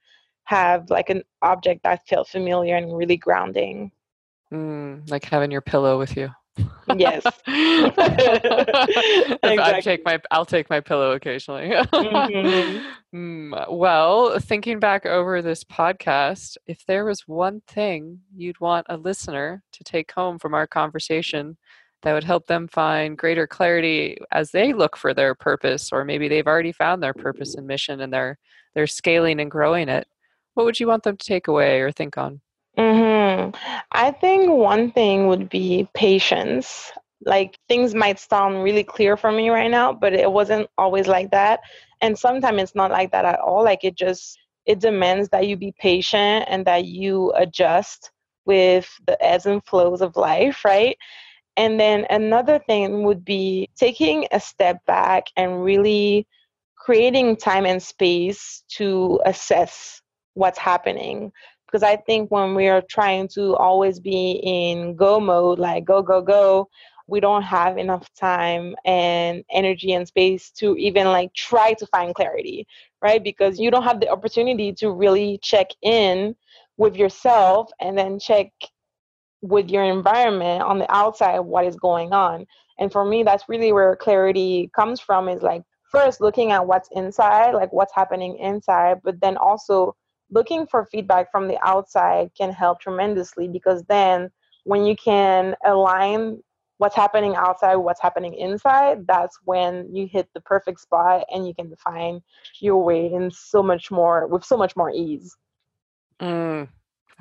have 0.45 0.89
like 0.91 1.11
an 1.11 1.23
object 1.43 1.83
that 1.83 2.07
felt 2.07 2.29
familiar 2.29 2.77
and 2.77 2.97
really 2.97 3.17
grounding. 3.17 3.93
Mm, 4.53 5.11
like 5.11 5.25
having 5.25 5.51
your 5.51 5.61
pillow 5.61 5.99
with 5.99 6.17
you. 6.17 6.31
Yes. 6.97 7.25
exactly. 7.47 7.95
I 9.43 9.81
take 9.83 10.05
my 10.05 10.21
I'll 10.31 10.47
take 10.47 10.71
my 10.71 10.81
pillow 10.81 11.13
occasionally. 11.13 11.71
mm-hmm. 11.71 12.87
mm, 13.17 13.73
well, 13.73 14.39
thinking 14.39 14.79
back 14.79 15.05
over 15.05 15.43
this 15.43 15.65
podcast, 15.65 16.57
if 16.67 16.87
there 16.87 17.05
was 17.05 17.27
one 17.27 17.61
thing 17.67 18.21
you'd 18.37 18.61
want 18.61 18.87
a 18.89 18.97
listener 18.97 19.63
to 19.73 19.85
take 19.85 20.13
home 20.13 20.39
from 20.39 20.55
our 20.55 20.67
conversation 20.67 21.57
that 22.03 22.13
would 22.13 22.25
help 22.25 22.47
them 22.47 22.69
find 22.69 23.19
greater 23.19 23.47
clarity 23.47 24.17
as 24.31 24.53
they 24.53 24.73
look 24.73 24.97
for 24.97 25.13
their 25.13 25.35
purpose 25.35 25.91
or 25.93 26.05
maybe 26.05 26.29
they've 26.29 26.47
already 26.47 26.73
found 26.73 27.03
their 27.03 27.15
purpose 27.15 27.57
and 27.57 27.67
mission 27.67 28.01
and 28.01 28.13
they're 28.13 28.39
they're 28.75 28.87
scaling 28.87 29.41
and 29.41 29.51
growing 29.51 29.89
it 29.89 30.07
what 30.55 30.65
would 30.65 30.79
you 30.79 30.87
want 30.87 31.03
them 31.03 31.17
to 31.17 31.27
take 31.27 31.49
away 31.49 31.81
or 31.81 31.91
think 31.91 32.17
on 32.17 32.41
mm-hmm. 32.79 33.26
Mm, 33.37 33.55
i 33.93 34.11
think 34.11 34.51
one 34.51 34.91
thing 34.93 35.27
would 35.29 35.49
be 35.49 35.89
patience. 35.95 36.93
Like 37.25 37.59
things 37.69 37.95
might 37.95 38.19
sound 38.21 38.63
really 38.63 38.85
clear 38.85 39.17
for 39.17 39.33
me 39.33 39.49
right 39.51 39.71
now 39.71 39.93
but 39.93 40.13
it 40.15 40.31
wasn't 40.31 40.69
always 40.79 41.07
like 41.09 41.31
that. 41.33 41.61
And 42.01 42.17
sometimes 42.19 42.63
it's 42.63 42.75
not 42.75 42.91
like 42.91 43.11
that 43.13 43.25
at 43.25 43.41
all. 43.41 43.65
Like 43.65 43.85
it 43.85 43.97
just 43.97 44.39
it 44.67 44.81
demands 44.81 45.29
that 45.31 45.47
you 45.49 45.57
be 45.57 45.73
patient 45.79 46.45
and 46.49 46.65
that 46.67 46.85
you 46.87 47.33
adjust 47.37 48.11
with 48.45 48.89
the 49.07 49.17
ebbs 49.25 49.47
and 49.47 49.65
flows 49.65 50.03
of 50.03 50.17
life 50.17 50.65
right? 50.65 50.97
And 51.57 51.81
then 51.81 52.07
another 52.11 52.59
thing 52.59 53.05
would 53.05 53.25
be 53.25 53.71
taking 53.77 54.27
a 54.33 54.41
step 54.41 54.85
back 54.87 55.27
and 55.37 55.65
really 55.65 56.27
creating 56.77 57.37
time 57.37 57.67
and 57.67 57.83
space 57.83 58.65
to 58.77 59.21
assess 59.27 60.03
what's 60.35 60.59
happening. 60.59 61.33
Because 61.67 61.83
I 61.83 61.97
think 61.97 62.31
when 62.31 62.55
we 62.55 62.69
are 62.69 62.83
trying 62.83 63.29
to 63.29 63.57
always 63.57 63.99
be 63.99 64.41
in 64.43 64.95
go 64.95 65.19
mode, 65.19 65.59
like 65.59 65.85
go, 65.85 66.03
go, 66.03 66.23
go, 66.23 66.69
we 67.09 67.21
don't 67.21 67.43
have 67.43 67.79
enough 67.79 68.09
time 68.15 68.75
and 68.85 69.45
energy 69.51 69.93
and 69.93 70.07
space 70.07 70.51
to 70.53 70.77
even 70.77 71.07
like 71.07 71.33
try 71.35 71.73
to 71.75 71.87
find 71.87 72.15
clarity, 72.15 72.67
right? 73.03 73.23
Because 73.23 73.59
you 73.59 73.71
don't 73.71 73.85
have 73.85 74.01
the 74.01 74.09
opportunity 74.09 74.73
to 74.75 74.91
really 74.91 75.39
check 75.43 75.69
in 75.83 76.35
with 76.77 76.97
yourself 76.97 77.71
and 77.81 77.97
then 77.97 78.19
check 78.19 78.51
with 79.43 79.71
your 79.71 79.85
environment 79.85 80.63
on 80.63 80.79
the 80.79 80.93
outside 80.93 81.39
what 81.39 81.67
is 81.67 81.77
going 81.77 82.13
on 82.13 82.47
and 82.79 82.91
for 82.91 83.05
me 83.05 83.23
that's 83.23 83.49
really 83.49 83.73
where 83.73 83.95
clarity 83.97 84.71
comes 84.75 85.01
from 85.01 85.29
is 85.29 85.43
like 85.43 85.63
first 85.91 86.21
looking 86.21 86.53
at 86.53 86.67
what's 86.67 86.89
inside 86.93 87.53
like 87.53 87.73
what's 87.73 87.95
happening 87.95 88.37
inside 88.39 88.99
but 89.05 89.21
then 89.21 89.37
also 89.37 89.95
looking 90.31 90.67
for 90.67 90.87
feedback 90.87 91.31
from 91.31 91.49
the 91.49 91.59
outside 91.67 92.31
can 92.37 92.53
help 92.53 92.81
tremendously 92.81 93.49
because 93.49 93.83
then 93.85 94.31
when 94.65 94.85
you 94.85 94.97
can 94.97 95.55
align 95.65 96.43
what's 96.79 96.97
happening 96.97 97.35
outside, 97.37 97.77
what's 97.77 98.01
happening 98.01 98.35
inside, 98.35 99.07
that's 99.07 99.39
when 99.45 99.89
you 99.95 100.07
hit 100.07 100.29
the 100.35 100.41
perfect 100.41 100.81
spot 100.81 101.25
and 101.31 101.47
you 101.47 101.55
can 101.55 101.71
define 101.71 102.21
your 102.61 102.83
way 102.83 103.13
in 103.13 103.31
so 103.31 103.63
much 103.63 103.91
more 103.91 104.27
with 104.27 104.45
so 104.45 104.57
much 104.57 104.77
more 104.77 104.91
ease. 104.91 105.37
Mm, 106.21 106.69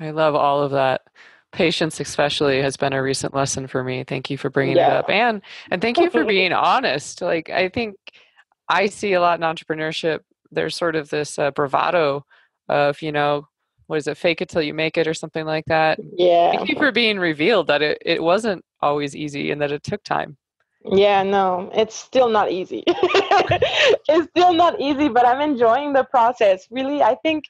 I 0.00 0.10
love 0.10 0.34
all 0.34 0.62
of 0.62 0.72
that. 0.72 1.02
Patience, 1.52 2.00
especially, 2.00 2.60
has 2.60 2.76
been 2.76 2.92
a 2.92 3.02
recent 3.02 3.32
lesson 3.32 3.66
for 3.66 3.82
me. 3.82 4.04
Thank 4.04 4.28
you 4.28 4.36
for 4.36 4.50
bringing 4.50 4.76
yeah. 4.76 4.88
it 4.90 4.96
up, 4.98 5.08
and 5.08 5.40
and 5.70 5.80
thank 5.80 5.96
you 5.96 6.10
for 6.10 6.24
being 6.26 6.52
honest. 6.52 7.22
Like 7.22 7.48
I 7.48 7.70
think 7.70 7.96
I 8.68 8.86
see 8.86 9.14
a 9.14 9.20
lot 9.20 9.40
in 9.40 9.44
entrepreneurship. 9.44 10.20
There's 10.50 10.76
sort 10.76 10.96
of 10.96 11.08
this 11.08 11.38
uh, 11.38 11.52
bravado 11.52 12.26
of 12.68 13.00
you 13.02 13.12
know 13.12 13.46
what 13.86 13.96
is 13.96 14.08
it 14.08 14.16
fake 14.16 14.40
it 14.40 14.48
till 14.48 14.62
you 14.62 14.74
make 14.74 14.96
it 14.96 15.06
or 15.06 15.14
something 15.14 15.46
like 15.46 15.64
that. 15.66 15.98
Yeah. 16.16 16.52
thank 16.52 16.68
you 16.68 16.76
for 16.76 16.92
being 16.92 17.18
revealed 17.18 17.68
that 17.68 17.82
it, 17.82 17.98
it 18.04 18.22
wasn't 18.22 18.64
always 18.80 19.14
easy 19.14 19.50
and 19.50 19.60
that 19.60 19.72
it 19.72 19.82
took 19.82 20.02
time. 20.02 20.36
Yeah 20.84 21.22
no 21.22 21.70
it's 21.74 21.94
still 21.94 22.28
not 22.28 22.50
easy. 22.50 22.82
It's 24.08 24.28
still 24.30 24.52
not 24.52 24.80
easy 24.80 25.08
but 25.08 25.26
i'm 25.26 25.40
enjoying 25.40 25.92
the 25.92 26.04
process. 26.04 26.66
Really 26.70 27.02
i 27.02 27.14
think 27.16 27.44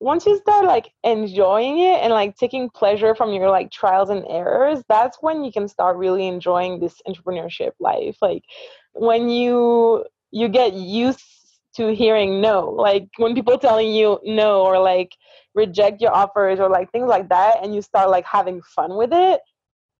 once 0.00 0.24
you 0.24 0.38
start 0.38 0.64
like 0.64 0.90
enjoying 1.04 1.78
it 1.80 2.00
and 2.02 2.12
like 2.12 2.34
taking 2.36 2.70
pleasure 2.70 3.14
from 3.14 3.32
your 3.34 3.50
like 3.50 3.70
trials 3.70 4.08
and 4.08 4.24
errors 4.28 4.82
that's 4.88 5.18
when 5.20 5.44
you 5.44 5.52
can 5.52 5.68
start 5.68 5.96
really 5.96 6.26
enjoying 6.26 6.80
this 6.80 7.00
entrepreneurship 7.06 7.72
life. 7.80 8.16
Like 8.20 8.42
when 8.94 9.28
you 9.28 10.04
you 10.30 10.48
get 10.48 10.72
used 10.72 11.20
to 11.80 11.94
hearing 11.94 12.40
no. 12.40 12.68
Like 12.68 13.08
when 13.16 13.34
people 13.34 13.58
telling 13.58 13.92
you 13.92 14.18
no 14.24 14.62
or 14.62 14.78
like 14.78 15.16
reject 15.54 16.00
your 16.00 16.14
offers 16.14 16.60
or 16.60 16.68
like 16.68 16.92
things 16.92 17.08
like 17.08 17.28
that 17.30 17.56
and 17.62 17.74
you 17.74 17.82
start 17.82 18.10
like 18.10 18.24
having 18.24 18.62
fun 18.62 18.96
with 18.96 19.10
it 19.12 19.40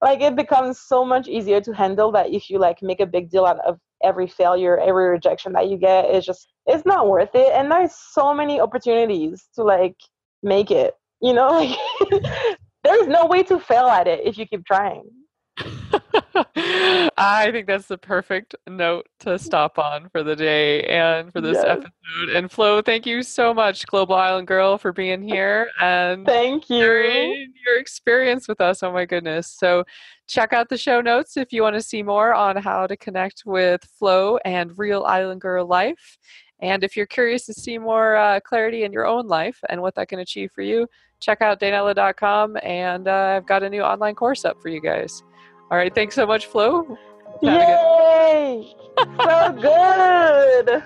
like 0.00 0.20
it 0.20 0.36
becomes 0.36 0.80
so 0.80 1.04
much 1.04 1.28
easier 1.28 1.60
to 1.60 1.72
handle 1.72 2.12
that 2.12 2.30
if 2.30 2.48
you 2.48 2.58
like 2.58 2.80
make 2.82 3.00
a 3.00 3.06
big 3.06 3.30
deal 3.30 3.44
out 3.44 3.58
of 3.66 3.78
every 4.02 4.26
failure 4.26 4.78
every 4.78 5.08
rejection 5.08 5.52
that 5.52 5.68
you 5.68 5.76
get 5.76 6.04
it's 6.06 6.24
just 6.24 6.48
it's 6.66 6.86
not 6.86 7.08
worth 7.08 7.34
it. 7.34 7.52
And 7.52 7.70
there's 7.70 7.94
so 7.94 8.32
many 8.32 8.60
opportunities 8.60 9.48
to 9.56 9.64
like 9.64 9.96
make 10.42 10.70
it 10.70 10.94
you 11.20 11.32
know? 11.32 11.50
Like 12.10 12.56
there's 12.84 13.08
no 13.08 13.26
way 13.26 13.42
to 13.42 13.58
fail 13.58 13.88
at 13.88 14.06
it 14.06 14.20
if 14.24 14.38
you 14.38 14.46
keep 14.46 14.64
trying 14.64 15.04
I 16.34 17.50
think 17.52 17.66
that's 17.66 17.86
the 17.86 17.98
perfect 17.98 18.54
note 18.68 19.06
to 19.20 19.38
stop 19.38 19.78
on 19.78 20.08
for 20.10 20.22
the 20.22 20.36
day 20.36 20.82
and 20.84 21.32
for 21.32 21.40
this 21.40 21.56
yes. 21.56 21.64
episode. 21.64 22.36
And 22.36 22.50
Flo, 22.50 22.82
thank 22.82 23.06
you 23.06 23.22
so 23.22 23.52
much, 23.52 23.86
Global 23.86 24.14
Island 24.14 24.46
Girl, 24.46 24.78
for 24.78 24.92
being 24.92 25.22
here 25.28 25.70
and 25.80 26.26
thank 26.26 26.70
you 26.70 26.76
your 26.78 27.78
experience 27.78 28.48
with 28.48 28.60
us. 28.60 28.82
Oh 28.82 28.92
my 28.92 29.04
goodness! 29.04 29.48
So 29.48 29.84
check 30.28 30.52
out 30.52 30.68
the 30.68 30.78
show 30.78 31.00
notes 31.00 31.36
if 31.36 31.52
you 31.52 31.62
want 31.62 31.74
to 31.74 31.82
see 31.82 32.02
more 32.02 32.34
on 32.34 32.56
how 32.56 32.86
to 32.86 32.96
connect 32.96 33.42
with 33.44 33.82
Flo 33.98 34.38
and 34.44 34.76
Real 34.78 35.04
Island 35.04 35.40
Girl 35.40 35.66
Life. 35.66 36.18
And 36.62 36.84
if 36.84 36.96
you're 36.96 37.06
curious 37.06 37.46
to 37.46 37.54
see 37.54 37.78
more 37.78 38.16
uh, 38.16 38.40
clarity 38.40 38.84
in 38.84 38.92
your 38.92 39.06
own 39.06 39.26
life 39.26 39.58
and 39.68 39.80
what 39.80 39.94
that 39.94 40.08
can 40.08 40.18
achieve 40.18 40.52
for 40.52 40.62
you, 40.62 40.86
check 41.18 41.40
out 41.40 41.58
danella.com. 41.58 42.58
And 42.62 43.08
uh, 43.08 43.34
I've 43.36 43.46
got 43.46 43.62
a 43.62 43.70
new 43.70 43.82
online 43.82 44.14
course 44.14 44.44
up 44.44 44.60
for 44.60 44.68
you 44.68 44.80
guys. 44.80 45.22
All 45.70 45.78
right. 45.78 45.94
Thanks 45.94 46.14
so 46.14 46.26
much, 46.26 46.46
Flo. 46.46 46.98
Yay! 47.42 48.74
so 48.98 49.52
good. 49.60 50.82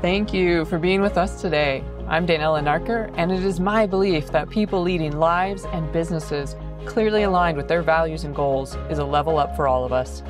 Thank 0.00 0.32
you 0.32 0.64
for 0.64 0.78
being 0.78 1.00
with 1.00 1.16
us 1.16 1.40
today. 1.40 1.84
I'm 2.08 2.26
Danella 2.26 2.62
Narker, 2.62 3.12
and 3.16 3.30
it 3.30 3.44
is 3.44 3.60
my 3.60 3.86
belief 3.86 4.32
that 4.32 4.50
people 4.50 4.82
leading 4.82 5.18
lives 5.18 5.64
and 5.66 5.92
businesses 5.92 6.56
clearly 6.84 7.22
aligned 7.22 7.56
with 7.56 7.68
their 7.68 7.82
values 7.82 8.24
and 8.24 8.34
goals 8.34 8.74
is 8.90 8.98
a 8.98 9.04
level 9.04 9.38
up 9.38 9.54
for 9.54 9.68
all 9.68 9.84
of 9.84 9.92
us. 9.92 10.22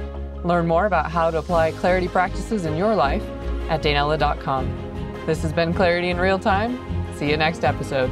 Learn 0.44 0.66
more 0.66 0.86
about 0.86 1.10
how 1.10 1.30
to 1.30 1.38
apply 1.38 1.72
clarity 1.72 2.08
practices 2.08 2.66
in 2.66 2.76
your 2.76 2.94
life 2.94 3.24
at 3.70 3.82
danella.com. 3.82 5.24
This 5.24 5.40
has 5.42 5.52
been 5.52 5.72
Clarity 5.72 6.10
in 6.10 6.18
Real 6.18 6.38
Time. 6.38 6.78
See 7.16 7.30
you 7.30 7.36
next 7.36 7.64
episode. 7.64 8.10